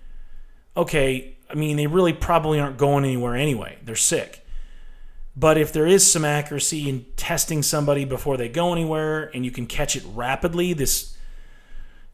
[0.78, 3.78] okay, I mean, they really probably aren't going anywhere anyway.
[3.82, 4.46] They're sick.
[5.38, 9.52] But if there is some accuracy in testing somebody before they go anywhere and you
[9.52, 11.16] can catch it rapidly, this,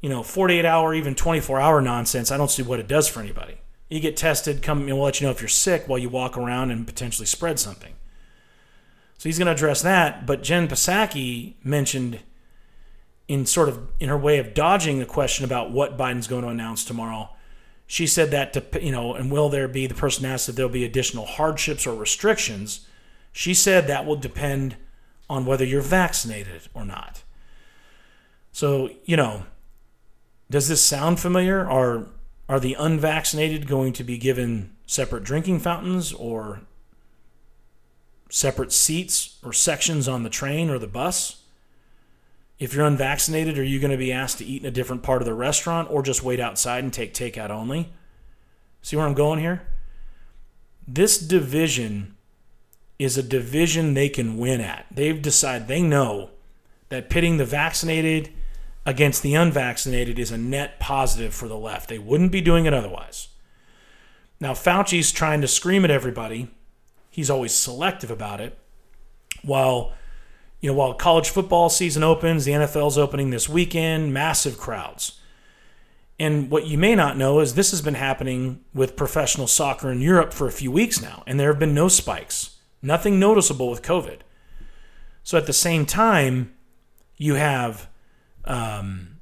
[0.02, 3.20] you know, 48 hour, even 24 hour nonsense, I don't see what it does for
[3.20, 3.58] anybody.
[3.88, 6.36] You get tested, come and we'll let you know if you're sick while you walk
[6.36, 7.94] around and potentially spread something.
[9.16, 10.26] So he's going to address that.
[10.26, 12.20] But Jen Psaki mentioned
[13.26, 16.48] in sort of in her way of dodging the question about what Biden's going to
[16.48, 17.30] announce tomorrow
[17.86, 20.70] she said that to you know, and will there be the person asked if there'll
[20.70, 22.86] be additional hardships or restrictions?
[23.36, 24.76] She said that will depend
[25.28, 27.24] on whether you're vaccinated or not.
[28.52, 29.46] So, you know,
[30.48, 31.68] does this sound familiar?
[31.68, 32.06] Are
[32.48, 36.60] are the unvaccinated going to be given separate drinking fountains or
[38.30, 41.42] separate seats or sections on the train or the bus?
[42.60, 45.22] If you're unvaccinated, are you going to be asked to eat in a different part
[45.22, 47.92] of the restaurant or just wait outside and take takeout only?
[48.80, 49.66] See where I'm going here?
[50.86, 52.13] This division
[52.98, 54.86] is a division they can win at.
[54.90, 56.30] They've decided, they know
[56.88, 58.30] that pitting the vaccinated
[58.86, 61.88] against the unvaccinated is a net positive for the left.
[61.88, 63.28] They wouldn't be doing it otherwise.
[64.40, 66.48] Now, Fauci's trying to scream at everybody.
[67.10, 68.58] He's always selective about it.
[69.42, 69.92] While
[70.64, 75.20] you know, while college football season opens, the NFL's opening this weekend, massive crowds.
[76.18, 80.00] And what you may not know is this has been happening with professional soccer in
[80.00, 82.53] Europe for a few weeks now, and there have been no spikes,
[82.84, 84.20] nothing noticeable with COVID.
[85.22, 86.54] So at the same time,
[87.16, 87.88] you have
[88.44, 89.20] um,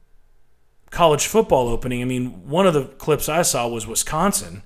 [0.90, 2.02] college football opening.
[2.02, 4.62] I mean, one of the clips I saw was Wisconsin.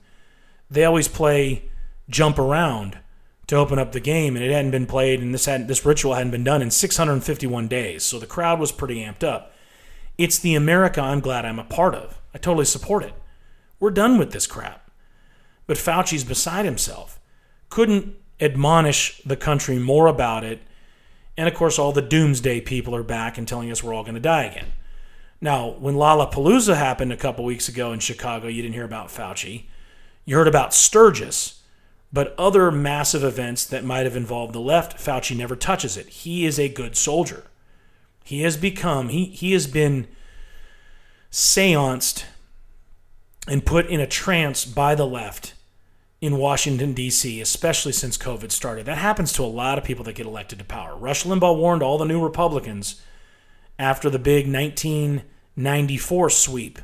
[0.71, 1.71] They always play
[2.09, 2.99] jump around
[3.47, 6.15] to open up the game, and it hadn't been played, and this had this ritual
[6.15, 8.03] hadn't been done in 651 days.
[8.03, 9.53] So the crowd was pretty amped up.
[10.19, 12.21] It's the America I'm glad I'm a part of.
[12.35, 13.15] I totally support it.
[13.79, 14.91] We're done with this crap.
[15.67, 17.21] But Fauci's beside himself.
[17.69, 20.61] Couldn't admonish the country more about it.
[21.37, 24.15] And of course, all the doomsday people are back and telling us we're all going
[24.15, 24.73] to die again.
[25.41, 29.65] Now, when Lollapalooza happened a couple weeks ago in Chicago, you didn't hear about Fauci.
[30.25, 31.57] You heard about Sturgis
[32.13, 36.09] but other massive events that might have involved the left, Fauci never touches it.
[36.09, 37.45] He is a good soldier.
[38.25, 40.07] He has become, he, he has been
[41.31, 42.25] seanced
[43.47, 45.53] and put in a trance by the left
[46.21, 48.87] in Washington, D.C., especially since COVID started.
[48.87, 50.97] That happens to a lot of people that get elected to power.
[50.97, 53.03] Rush Limbaugh warned all the new Republicans
[53.79, 56.79] after the big 1994 sweep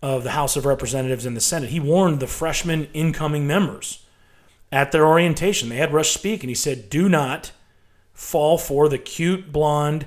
[0.00, 1.70] of the House of Representatives and the Senate.
[1.70, 4.04] He warned the freshman incoming members
[4.70, 5.68] at their orientation.
[5.68, 7.50] They had Rush speak, and he said, Do not
[8.12, 10.06] fall for the cute blonde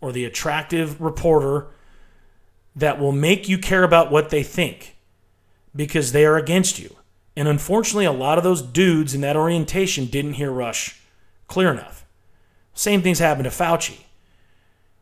[0.00, 1.68] or the attractive reporter
[2.76, 4.96] that will make you care about what they think
[5.74, 6.94] because they are against you.
[7.36, 11.00] And unfortunately, a lot of those dudes in that orientation didn't hear Rush
[11.48, 12.04] clear enough.
[12.74, 14.04] Same things happened to Fauci.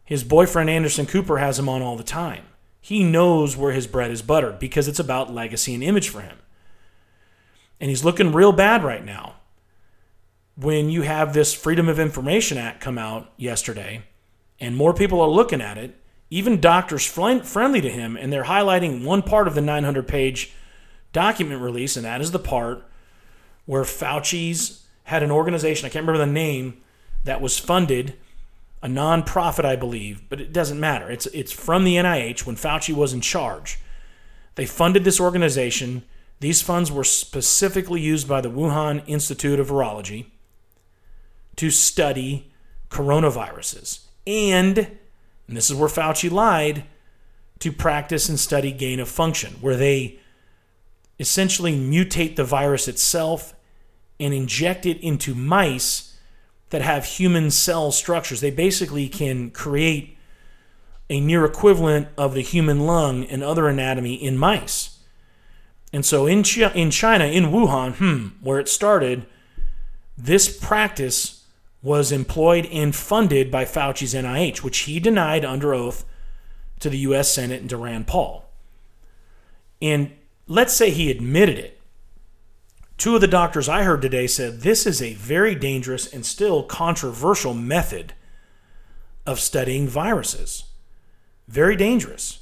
[0.04, 2.44] His boyfriend Anderson Cooper has him on all the time.
[2.80, 6.38] He knows where his bread is buttered because it's about legacy and image for him
[7.82, 9.34] and he's looking real bad right now.
[10.54, 14.04] When you have this Freedom of Information Act come out yesterday,
[14.60, 15.96] and more people are looking at it,
[16.30, 20.52] even doctors friendly to him, and they're highlighting one part of the 900 page
[21.12, 22.84] document release, and that is the part
[23.66, 26.80] where Fauci's had an organization, I can't remember the name,
[27.24, 28.14] that was funded,
[28.82, 31.10] a nonprofit, I believe, but it doesn't matter.
[31.10, 33.78] It's, it's from the NIH when Fauci was in charge.
[34.54, 36.02] They funded this organization
[36.40, 40.26] these funds were specifically used by the Wuhan Institute of Virology
[41.54, 42.50] to study
[42.90, 44.78] coronaviruses and,
[45.46, 46.84] and this is where Fauci lied,
[47.60, 50.18] to practice and study gain of function, where they
[51.22, 53.54] essentially mutate the virus itself
[54.20, 56.18] and inject it into mice
[56.70, 58.40] that have human cell structures.
[58.40, 60.18] They basically can create
[61.08, 64.98] a near equivalent of the human lung and other anatomy in mice.
[65.92, 66.42] And so in,
[66.74, 69.26] in China, in Wuhan, hmm, where it started,
[70.18, 71.44] this practice
[71.82, 76.04] was employed and funded by Fauci's NIH, which he denied under oath
[76.80, 77.30] to the U.S.
[77.30, 78.48] Senate and to Rand Paul.
[79.80, 80.12] And
[80.46, 81.80] let's say he admitted it.
[82.98, 86.62] Two of the doctors I heard today said this is a very dangerous and still
[86.62, 88.14] controversial method
[89.26, 90.64] of studying viruses.
[91.48, 92.40] Very dangerous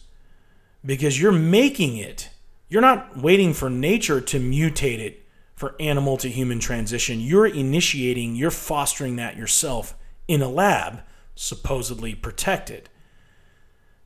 [0.85, 2.31] because you're making it
[2.71, 7.21] you're not waiting for nature to mutate it for animal to human transition.
[7.21, 9.97] You're initiating, you're fostering that yourself
[10.29, 11.03] in a lab,
[11.35, 12.89] supposedly protected.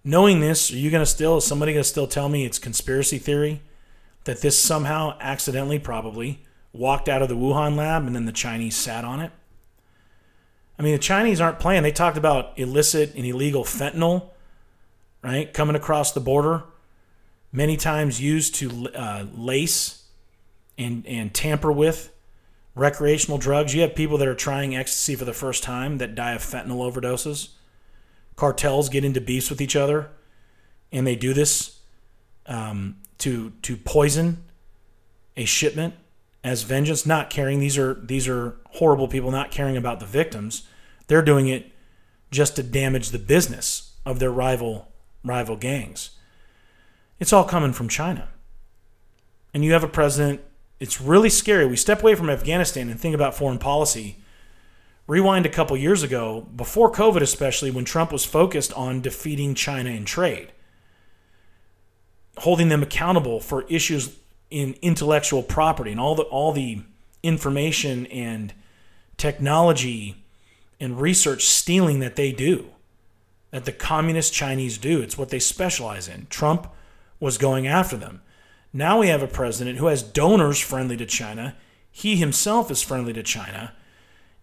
[0.02, 2.58] Knowing this, are you going to still, is somebody going to still tell me it's
[2.58, 3.60] conspiracy theory?
[4.24, 8.76] That this somehow accidentally, probably, walked out of the Wuhan lab and then the Chinese
[8.76, 9.32] sat on it?
[10.78, 11.82] I mean, the Chinese aren't playing.
[11.82, 14.30] They talked about illicit and illegal fentanyl,
[15.22, 16.64] right, coming across the border
[17.54, 20.02] many times used to uh, lace
[20.76, 22.12] and, and tamper with
[22.74, 23.72] recreational drugs.
[23.72, 26.92] You have people that are trying ecstasy for the first time that die of fentanyl
[26.92, 27.50] overdoses.
[28.34, 30.10] Cartels get into beefs with each other,
[30.90, 31.78] and they do this
[32.46, 34.44] um, to to poison
[35.36, 35.94] a shipment
[36.42, 37.06] as vengeance.
[37.06, 40.66] Not caring these are these are horrible people, not caring about the victims.
[41.06, 41.72] They're doing it
[42.30, 44.92] just to damage the business of their rival
[45.24, 46.10] rival gangs.
[47.18, 48.28] It's all coming from China.
[49.52, 50.40] And you have a president,
[50.80, 51.64] it's really scary.
[51.64, 54.18] We step away from Afghanistan and think about foreign policy
[55.06, 59.90] Rewind a couple years ago, before COVID especially, when Trump was focused on defeating China
[59.90, 60.50] in trade,
[62.38, 64.16] holding them accountable for issues
[64.50, 66.80] in intellectual property and all the all the
[67.22, 68.52] information and
[69.16, 70.24] technology
[70.80, 72.66] and research stealing that they do,
[73.50, 75.00] that the communist Chinese do.
[75.00, 76.26] It's what they specialize in.
[76.28, 76.68] Trump
[77.20, 78.20] was going after them.
[78.72, 81.56] Now we have a president who has donors friendly to China.
[81.90, 83.72] He himself is friendly to China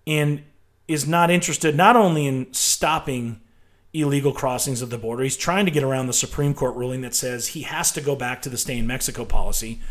[0.07, 0.43] and
[0.87, 3.41] is not interested not only in stopping
[3.93, 7.15] illegal crossings of the border, he's trying to get around the Supreme Court ruling that
[7.15, 9.81] says he has to go back to the stay in Mexico policy.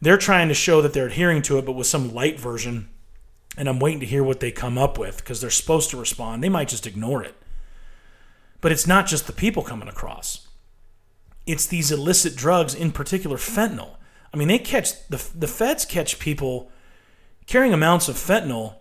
[0.00, 2.88] They're trying to show that they're adhering to it, but with some light version
[3.58, 6.42] and I'm waiting to hear what they come up with because they're supposed to respond.
[6.42, 7.34] They might just ignore it.
[8.60, 10.46] But it's not just the people coming across.
[11.44, 13.96] It's these illicit drugs, in particular fentanyl.
[14.32, 16.70] I mean, they catch the the feds catch people
[17.46, 18.74] carrying amounts of fentanyl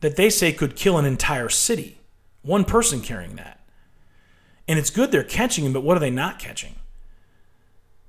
[0.00, 1.99] that they say could kill an entire city.
[2.42, 3.60] One person carrying that.
[4.66, 6.76] And it's good they're catching them, but what are they not catching?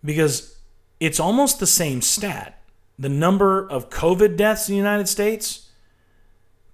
[0.03, 0.59] Because
[0.99, 2.61] it's almost the same stat
[2.99, 5.69] the number of COVID deaths in the United States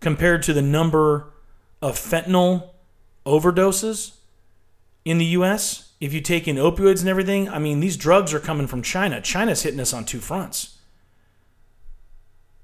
[0.02, 1.32] compared to the number
[1.82, 2.72] of fentanyl
[3.26, 4.18] overdoses
[5.06, 5.94] in the US.
[6.02, 9.22] If you take in opioids and everything, I mean, these drugs are coming from China.
[9.22, 10.80] China's hitting us on two fronts.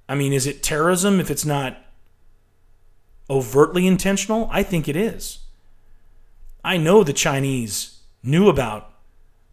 [0.09, 1.77] I mean, is it terrorism if it's not
[3.33, 4.47] overtly intentional?
[4.51, 5.39] I think it is.
[6.63, 8.93] I know the Chinese knew about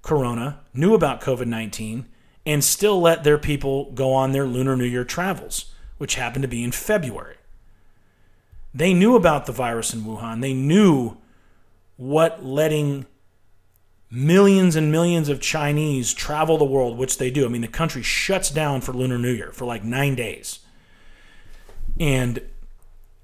[0.02, 2.06] Corona, knew about COVID 19,
[2.46, 6.48] and still let their people go on their Lunar New Year travels, which happened to
[6.48, 7.36] be in February.
[8.72, 10.40] They knew about the virus in Wuhan.
[10.40, 11.16] They knew
[11.96, 13.06] what letting
[14.10, 17.44] millions and millions of Chinese travel the world, which they do.
[17.44, 20.60] I mean, the country shuts down for Lunar New Year for like nine days.
[21.98, 22.40] And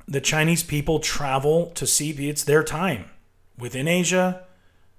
[0.09, 3.07] the Chinese people travel to see, it's their time
[3.59, 4.45] within Asia,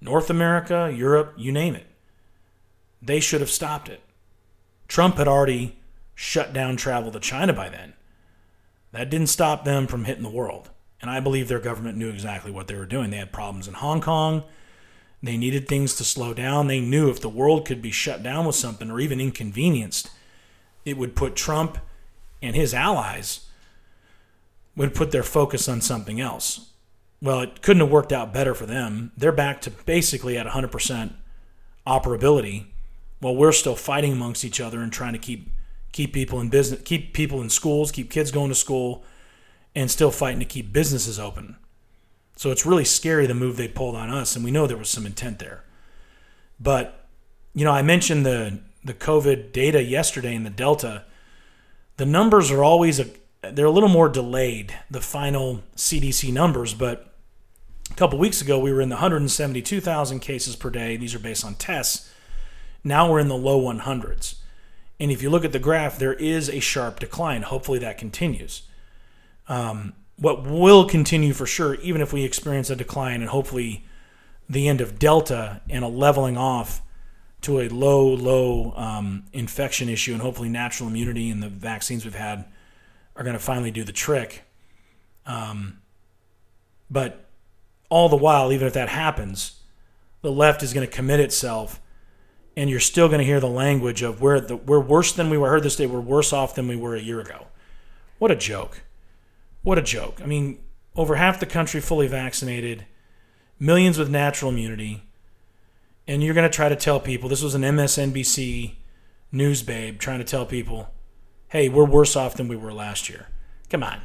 [0.02, 1.88] North America, Europe, you name it.
[3.02, 4.02] They should have stopped it.
[4.88, 5.78] Trump had already
[6.16, 7.94] shut down travel to China by then.
[8.92, 10.72] That didn't stop them from hitting the world.
[11.02, 13.12] And I believe their government knew exactly what they were doing.
[13.12, 14.44] They had problems in Hong Kong.
[15.22, 16.68] They needed things to slow down.
[16.68, 20.10] They knew if the world could be shut down with something or even inconvenienced,
[20.86, 21.78] it would put Trump
[22.42, 23.47] and his allies
[24.78, 26.70] would put their focus on something else.
[27.22, 29.12] Well, it couldn't have worked out better for them.
[29.18, 31.14] They're back to basically at 100%
[31.86, 32.68] operability
[33.20, 35.50] while we're still fighting amongst each other and trying to keep
[35.94, 39.04] keep people in business, keep people in schools, keep kids going to school,
[39.74, 41.56] and still fighting to keep businesses open.
[42.36, 44.90] So it's really scary the move they pulled on us, and we know there was
[44.90, 45.64] some intent there.
[46.60, 47.08] But
[47.56, 51.06] you know, I mentioned the the COVID data yesterday in the Delta.
[51.96, 53.08] The numbers are always a
[53.52, 57.14] they're a little more delayed, the final CDC numbers, but
[57.90, 60.98] a couple weeks ago we were in the 172,000 cases per day.
[60.98, 62.12] These are based on tests.
[62.84, 64.36] Now we're in the low 100s.
[65.00, 67.44] And if you look at the graph, there is a sharp decline.
[67.44, 68.64] Hopefully that continues.
[69.48, 73.86] Um, what will continue for sure, even if we experience a decline and hopefully
[74.50, 76.82] the end of Delta and a leveling off
[77.42, 82.16] to a low, low um, infection issue, and hopefully natural immunity and the vaccines we've
[82.16, 82.46] had
[83.18, 84.44] are going to finally do the trick.
[85.26, 85.82] Um,
[86.90, 87.26] but
[87.90, 89.62] all the while, even if that happens,
[90.22, 91.82] the left is going to commit itself
[92.58, 95.38] and you're still going to hear the language of we're the, we're worse than we
[95.38, 95.48] were.
[95.48, 97.48] I heard this day we're worse off than we were a year ago.
[98.18, 98.82] What a joke!
[99.62, 100.20] What a joke!
[100.24, 100.60] I mean,
[100.96, 102.86] over half the country fully vaccinated,
[103.60, 105.04] millions with natural immunity,
[106.08, 108.74] and you're going to try to tell people this was an MSNBC
[109.32, 110.90] news babe trying to tell people,
[111.50, 113.28] hey, we're worse off than we were last year.
[113.70, 114.02] Come on.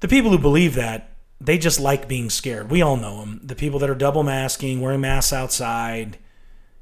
[0.00, 2.70] The people who believe that, they just like being scared.
[2.70, 3.40] We all know them.
[3.42, 6.18] The people that are double masking, wearing masks outside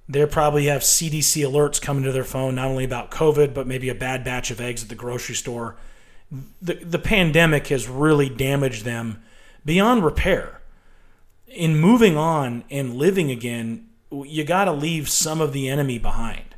[0.09, 3.91] they probably have CDC alerts coming to their phone, not only about COVID, but maybe
[3.91, 5.77] a bad batch of eggs at the grocery store.
[6.63, 9.23] The, the pandemic has really damaged them
[9.65, 10.63] beyond repair.
[11.47, 16.55] In moving on and living again, you got to leave some of the enemy behind.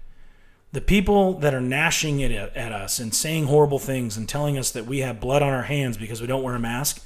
[0.73, 4.71] The people that are gnashing it at us and saying horrible things and telling us
[4.71, 7.05] that we have blood on our hands because we don't wear a mask,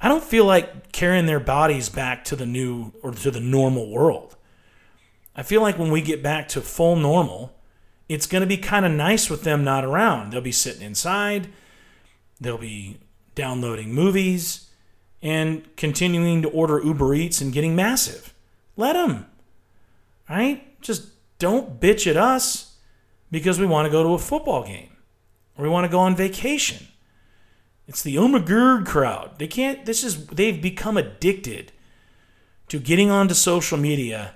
[0.00, 3.90] I don't feel like carrying their bodies back to the new or to the normal
[3.90, 4.36] world.
[5.36, 7.54] I feel like when we get back to full normal,
[8.08, 10.32] it's going to be kind of nice with them not around.
[10.32, 11.48] They'll be sitting inside,
[12.40, 12.98] they'll be
[13.34, 14.70] downloading movies,
[15.20, 18.34] and continuing to order Uber Eats and getting massive.
[18.76, 19.26] Let them,
[20.30, 20.80] right?
[20.80, 21.08] Just
[21.38, 22.67] don't bitch at us
[23.30, 24.96] because we want to go to a football game
[25.56, 26.88] or we want to go on vacation.
[27.86, 29.38] It's the Omagerd crowd.
[29.38, 31.72] They can't, this is, they've become addicted
[32.68, 34.34] to getting onto social media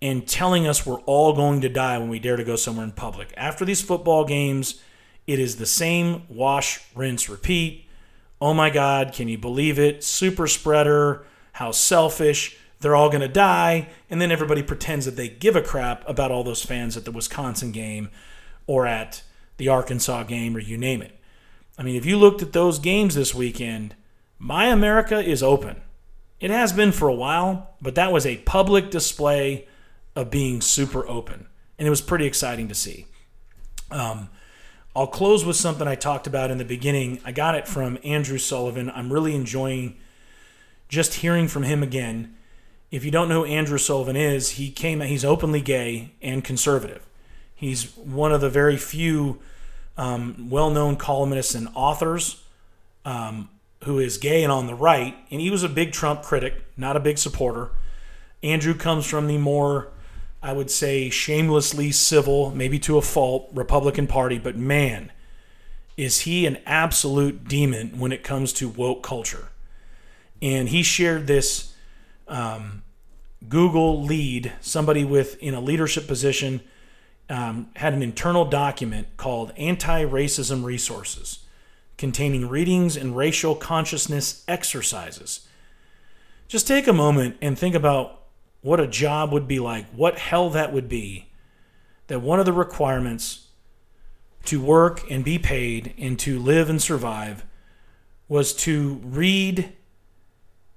[0.00, 2.92] and telling us we're all going to die when we dare to go somewhere in
[2.92, 3.32] public.
[3.36, 4.80] After these football games,
[5.26, 7.86] it is the same wash, rinse, repeat.
[8.40, 10.02] Oh my God, can you believe it?
[10.02, 12.56] Super spreader, how selfish.
[12.80, 13.88] They're all going to die.
[14.08, 17.10] And then everybody pretends that they give a crap about all those fans at the
[17.10, 18.10] Wisconsin game
[18.66, 19.22] or at
[19.56, 21.18] the Arkansas game or you name it.
[21.76, 23.94] I mean, if you looked at those games this weekend,
[24.38, 25.82] My America is open.
[26.40, 29.66] It has been for a while, but that was a public display
[30.14, 31.48] of being super open.
[31.78, 33.06] And it was pretty exciting to see.
[33.90, 34.28] Um,
[34.94, 37.20] I'll close with something I talked about in the beginning.
[37.24, 38.90] I got it from Andrew Sullivan.
[38.90, 39.96] I'm really enjoying
[40.88, 42.34] just hearing from him again.
[42.90, 47.04] If you don't know who Andrew Sullivan is, he came he's openly gay and conservative.
[47.54, 49.40] He's one of the very few
[49.96, 52.42] um, well-known columnists and authors
[53.04, 53.50] um,
[53.84, 56.96] who is gay and on the right, and he was a big Trump critic, not
[56.96, 57.70] a big supporter.
[58.42, 59.88] Andrew comes from the more
[60.42, 65.10] I would say, shamelessly civil, maybe to a fault, Republican Party, but man,
[65.96, 69.48] is he an absolute demon when it comes to woke culture.
[70.40, 71.67] And he shared this
[72.28, 72.82] um,
[73.48, 76.60] Google lead, somebody with in a leadership position
[77.30, 81.40] um, had an internal document called Anti Racism Resources,
[81.96, 85.46] containing readings and racial consciousness exercises.
[86.48, 88.22] Just take a moment and think about
[88.62, 91.28] what a job would be like, what hell that would be,
[92.06, 93.48] that one of the requirements
[94.46, 97.44] to work and be paid and to live and survive
[98.28, 99.72] was to read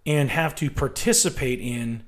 [0.05, 2.03] and have to participate in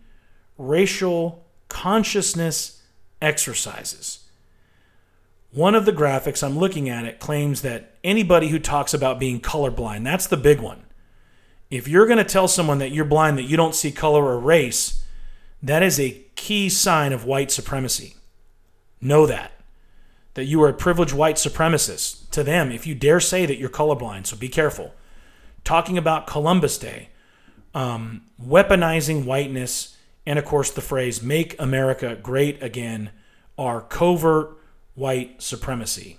[0.58, 2.82] racial consciousness
[3.22, 4.20] exercises.
[5.52, 9.40] One of the graphics I'm looking at it claims that anybody who talks about being
[9.40, 10.84] colorblind, that's the big one.
[11.70, 14.40] If you're going to tell someone that you're blind, that you don't see color or
[14.40, 15.04] race,
[15.62, 18.16] that is a key sign of white supremacy.
[19.00, 19.52] Know that.
[20.34, 23.70] That you are a privileged white supremacist to them if you dare say that you're
[23.70, 24.94] colorblind, so be careful.
[25.64, 27.10] Talking about Columbus Day,
[27.74, 33.12] um, weaponizing whiteness, and of course the phrase make America great again
[33.58, 34.58] are covert
[34.96, 36.18] white supremacy.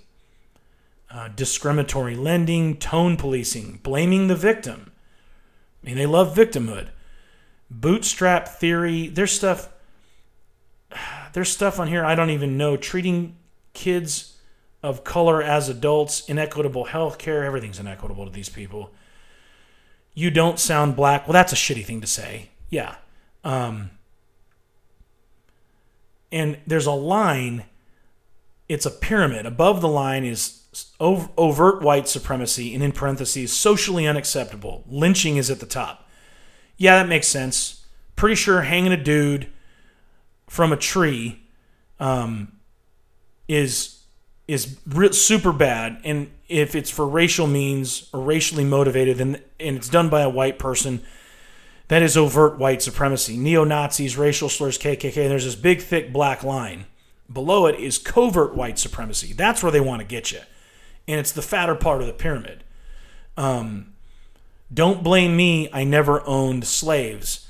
[1.09, 4.91] Uh, discriminatory lending, tone policing, blaming the victim.
[5.81, 6.89] I mean, they love victimhood
[7.69, 9.07] bootstrap theory.
[9.07, 9.69] There's stuff.
[11.33, 12.77] There's stuff on here I don't even know.
[12.77, 13.35] Treating
[13.73, 14.37] kids
[14.81, 17.43] of color as adults, inequitable health care.
[17.43, 18.91] Everything's inequitable to these people.
[20.15, 21.27] You don't sound black.
[21.27, 22.49] Well, that's a shitty thing to say.
[22.69, 22.95] Yeah.
[23.43, 23.91] Um,
[26.31, 27.65] and there's a line.
[28.67, 29.45] It's a pyramid.
[29.45, 30.63] Above the line is
[30.99, 34.83] overt white supremacy, and in parentheses, socially unacceptable.
[34.87, 36.05] Lynching is at the top
[36.77, 37.85] yeah, that makes sense.
[38.15, 39.49] Pretty sure hanging a dude
[40.47, 41.43] from a tree
[41.99, 42.51] um,
[43.47, 44.03] is
[44.47, 49.77] is re- super bad, and if it's for racial means or racially motivated, then and
[49.77, 51.01] it's done by a white person,
[51.87, 53.37] that is overt white supremacy.
[53.37, 55.17] Neo Nazis, racial slurs, KKK.
[55.23, 56.85] and there's this big thick black line.
[57.31, 59.33] Below it is covert white supremacy.
[59.33, 60.41] That's where they want to get you,
[61.07, 62.63] and it's the fatter part of the pyramid.
[63.37, 63.93] Um,
[64.73, 65.69] don't blame me.
[65.73, 67.47] I never owned slaves.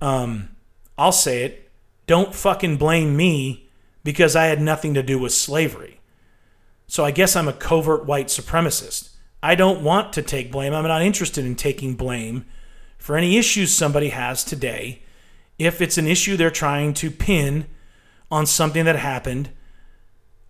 [0.00, 0.50] Um,
[0.96, 1.70] I'll say it.
[2.06, 3.68] Don't fucking blame me
[4.04, 5.97] because I had nothing to do with slavery.
[6.88, 9.10] So I guess I'm a covert white supremacist.
[9.40, 10.74] I don't want to take blame.
[10.74, 12.44] I'm not interested in taking blame
[12.98, 15.02] for any issues somebody has today
[15.58, 17.66] if it's an issue they're trying to pin
[18.30, 19.50] on something that happened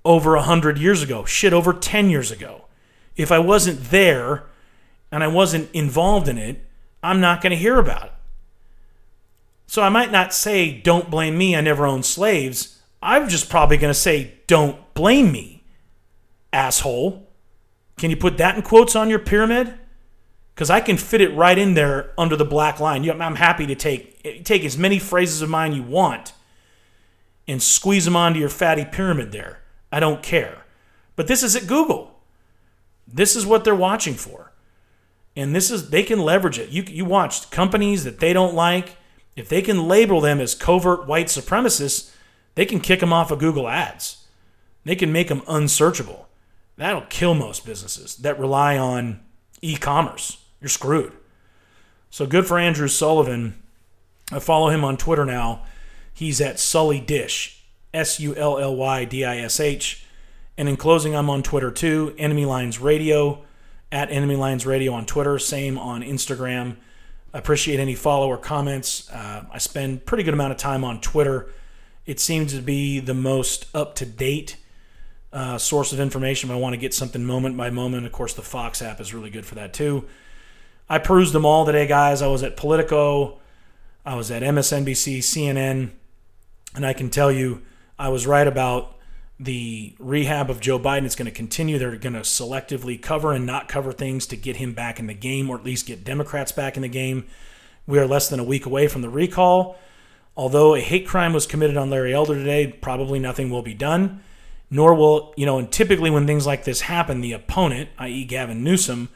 [0.05, 2.65] over 100 years ago, shit, over 10 years ago.
[3.17, 4.47] If I wasn't there,
[5.11, 6.65] and I wasn't involved in it,
[7.03, 8.13] I'm not going to hear about it.
[9.67, 12.81] So I might not say, don't blame me, I never owned slaves.
[13.03, 15.58] I'm just probably going to say, don't blame me,
[16.53, 17.29] asshole.
[17.99, 19.75] Can you put that in quotes on your pyramid?
[20.55, 23.09] Because I can fit it right in there under the black line.
[23.09, 26.33] I'm happy to take, take as many phrases of mine you want
[27.47, 29.63] and squeeze them onto your fatty pyramid there.
[29.93, 30.65] I don't care.
[31.17, 32.21] But this is at Google.
[33.07, 34.49] This is what they're watching for
[35.39, 36.71] and this is they can leverage it.
[36.71, 38.97] You you watch companies that they don't like,
[39.37, 42.13] if they can label them as covert white supremacists,
[42.57, 44.27] they can kick them off of Google Ads.
[44.85, 46.28] They can make them unsearchable.
[46.79, 49.21] That'll kill most businesses that rely on
[49.61, 50.39] e-commerce.
[50.61, 51.13] You're screwed.
[52.09, 53.61] So good for Andrew Sullivan.
[54.33, 55.65] I follow him on Twitter now.
[56.15, 60.07] He's at Sully Dish, S U L L Y D I S H.
[60.57, 63.45] And in closing, I'm on Twitter too, Enemy Lines Radio
[63.91, 66.77] at Enemy Lines Radio on Twitter, same on Instagram.
[67.33, 69.11] Appreciate any follow or comments.
[69.11, 71.51] Uh, I spend pretty good amount of time on Twitter.
[72.07, 74.57] It seems to be the most up to date
[75.33, 76.51] uh, source of information.
[76.51, 79.13] If I want to get something moment by moment, of course, the Fox app is
[79.15, 80.07] really good for that too.
[80.89, 82.23] I perused them all today, guys.
[82.23, 83.39] I was at Politico,
[84.07, 85.91] I was at MSNBC, CNN,
[86.75, 87.63] and I can tell you
[87.99, 88.97] I was right about
[89.39, 91.05] the rehab of Joe Biden.
[91.05, 91.79] It's going to continue.
[91.79, 95.15] They're going to selectively cover and not cover things to get him back in the
[95.15, 97.27] game, or at least get Democrats back in the game.
[97.87, 99.77] We are less than a week away from the recall.
[100.37, 104.23] Although a hate crime was committed on Larry Elder today, probably nothing will be done.
[104.71, 108.63] Nor will, you know, and typically when things like this happen, the opponent, i.e., Gavin
[108.63, 109.09] Newsom,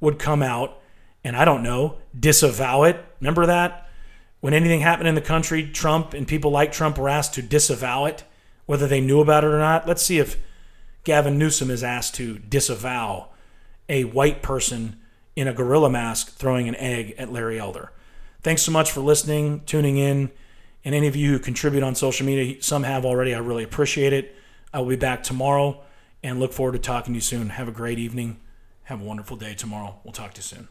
[0.00, 0.78] would come out
[1.24, 3.04] and I don't know, disavow it.
[3.20, 3.88] Remember that?
[4.40, 8.06] When anything happened in the country, Trump and people like Trump were asked to disavow
[8.06, 8.24] it
[8.66, 9.86] whether they knew about it or not.
[9.86, 10.36] Let's see if
[11.04, 13.28] Gavin Newsom is asked to disavow
[13.88, 14.98] a white person
[15.36, 17.92] in a gorilla mask throwing an egg at Larry Elder.
[18.42, 20.30] Thanks so much for listening, tuning in,
[20.84, 23.34] and any of you who contribute on social media, some have already.
[23.34, 24.34] I really appreciate it.
[24.72, 25.82] I will be back tomorrow
[26.22, 27.50] and look forward to talking to you soon.
[27.50, 28.40] Have a great evening.
[28.84, 30.00] Have a wonderful day tomorrow.
[30.04, 30.68] We'll talk to you soon.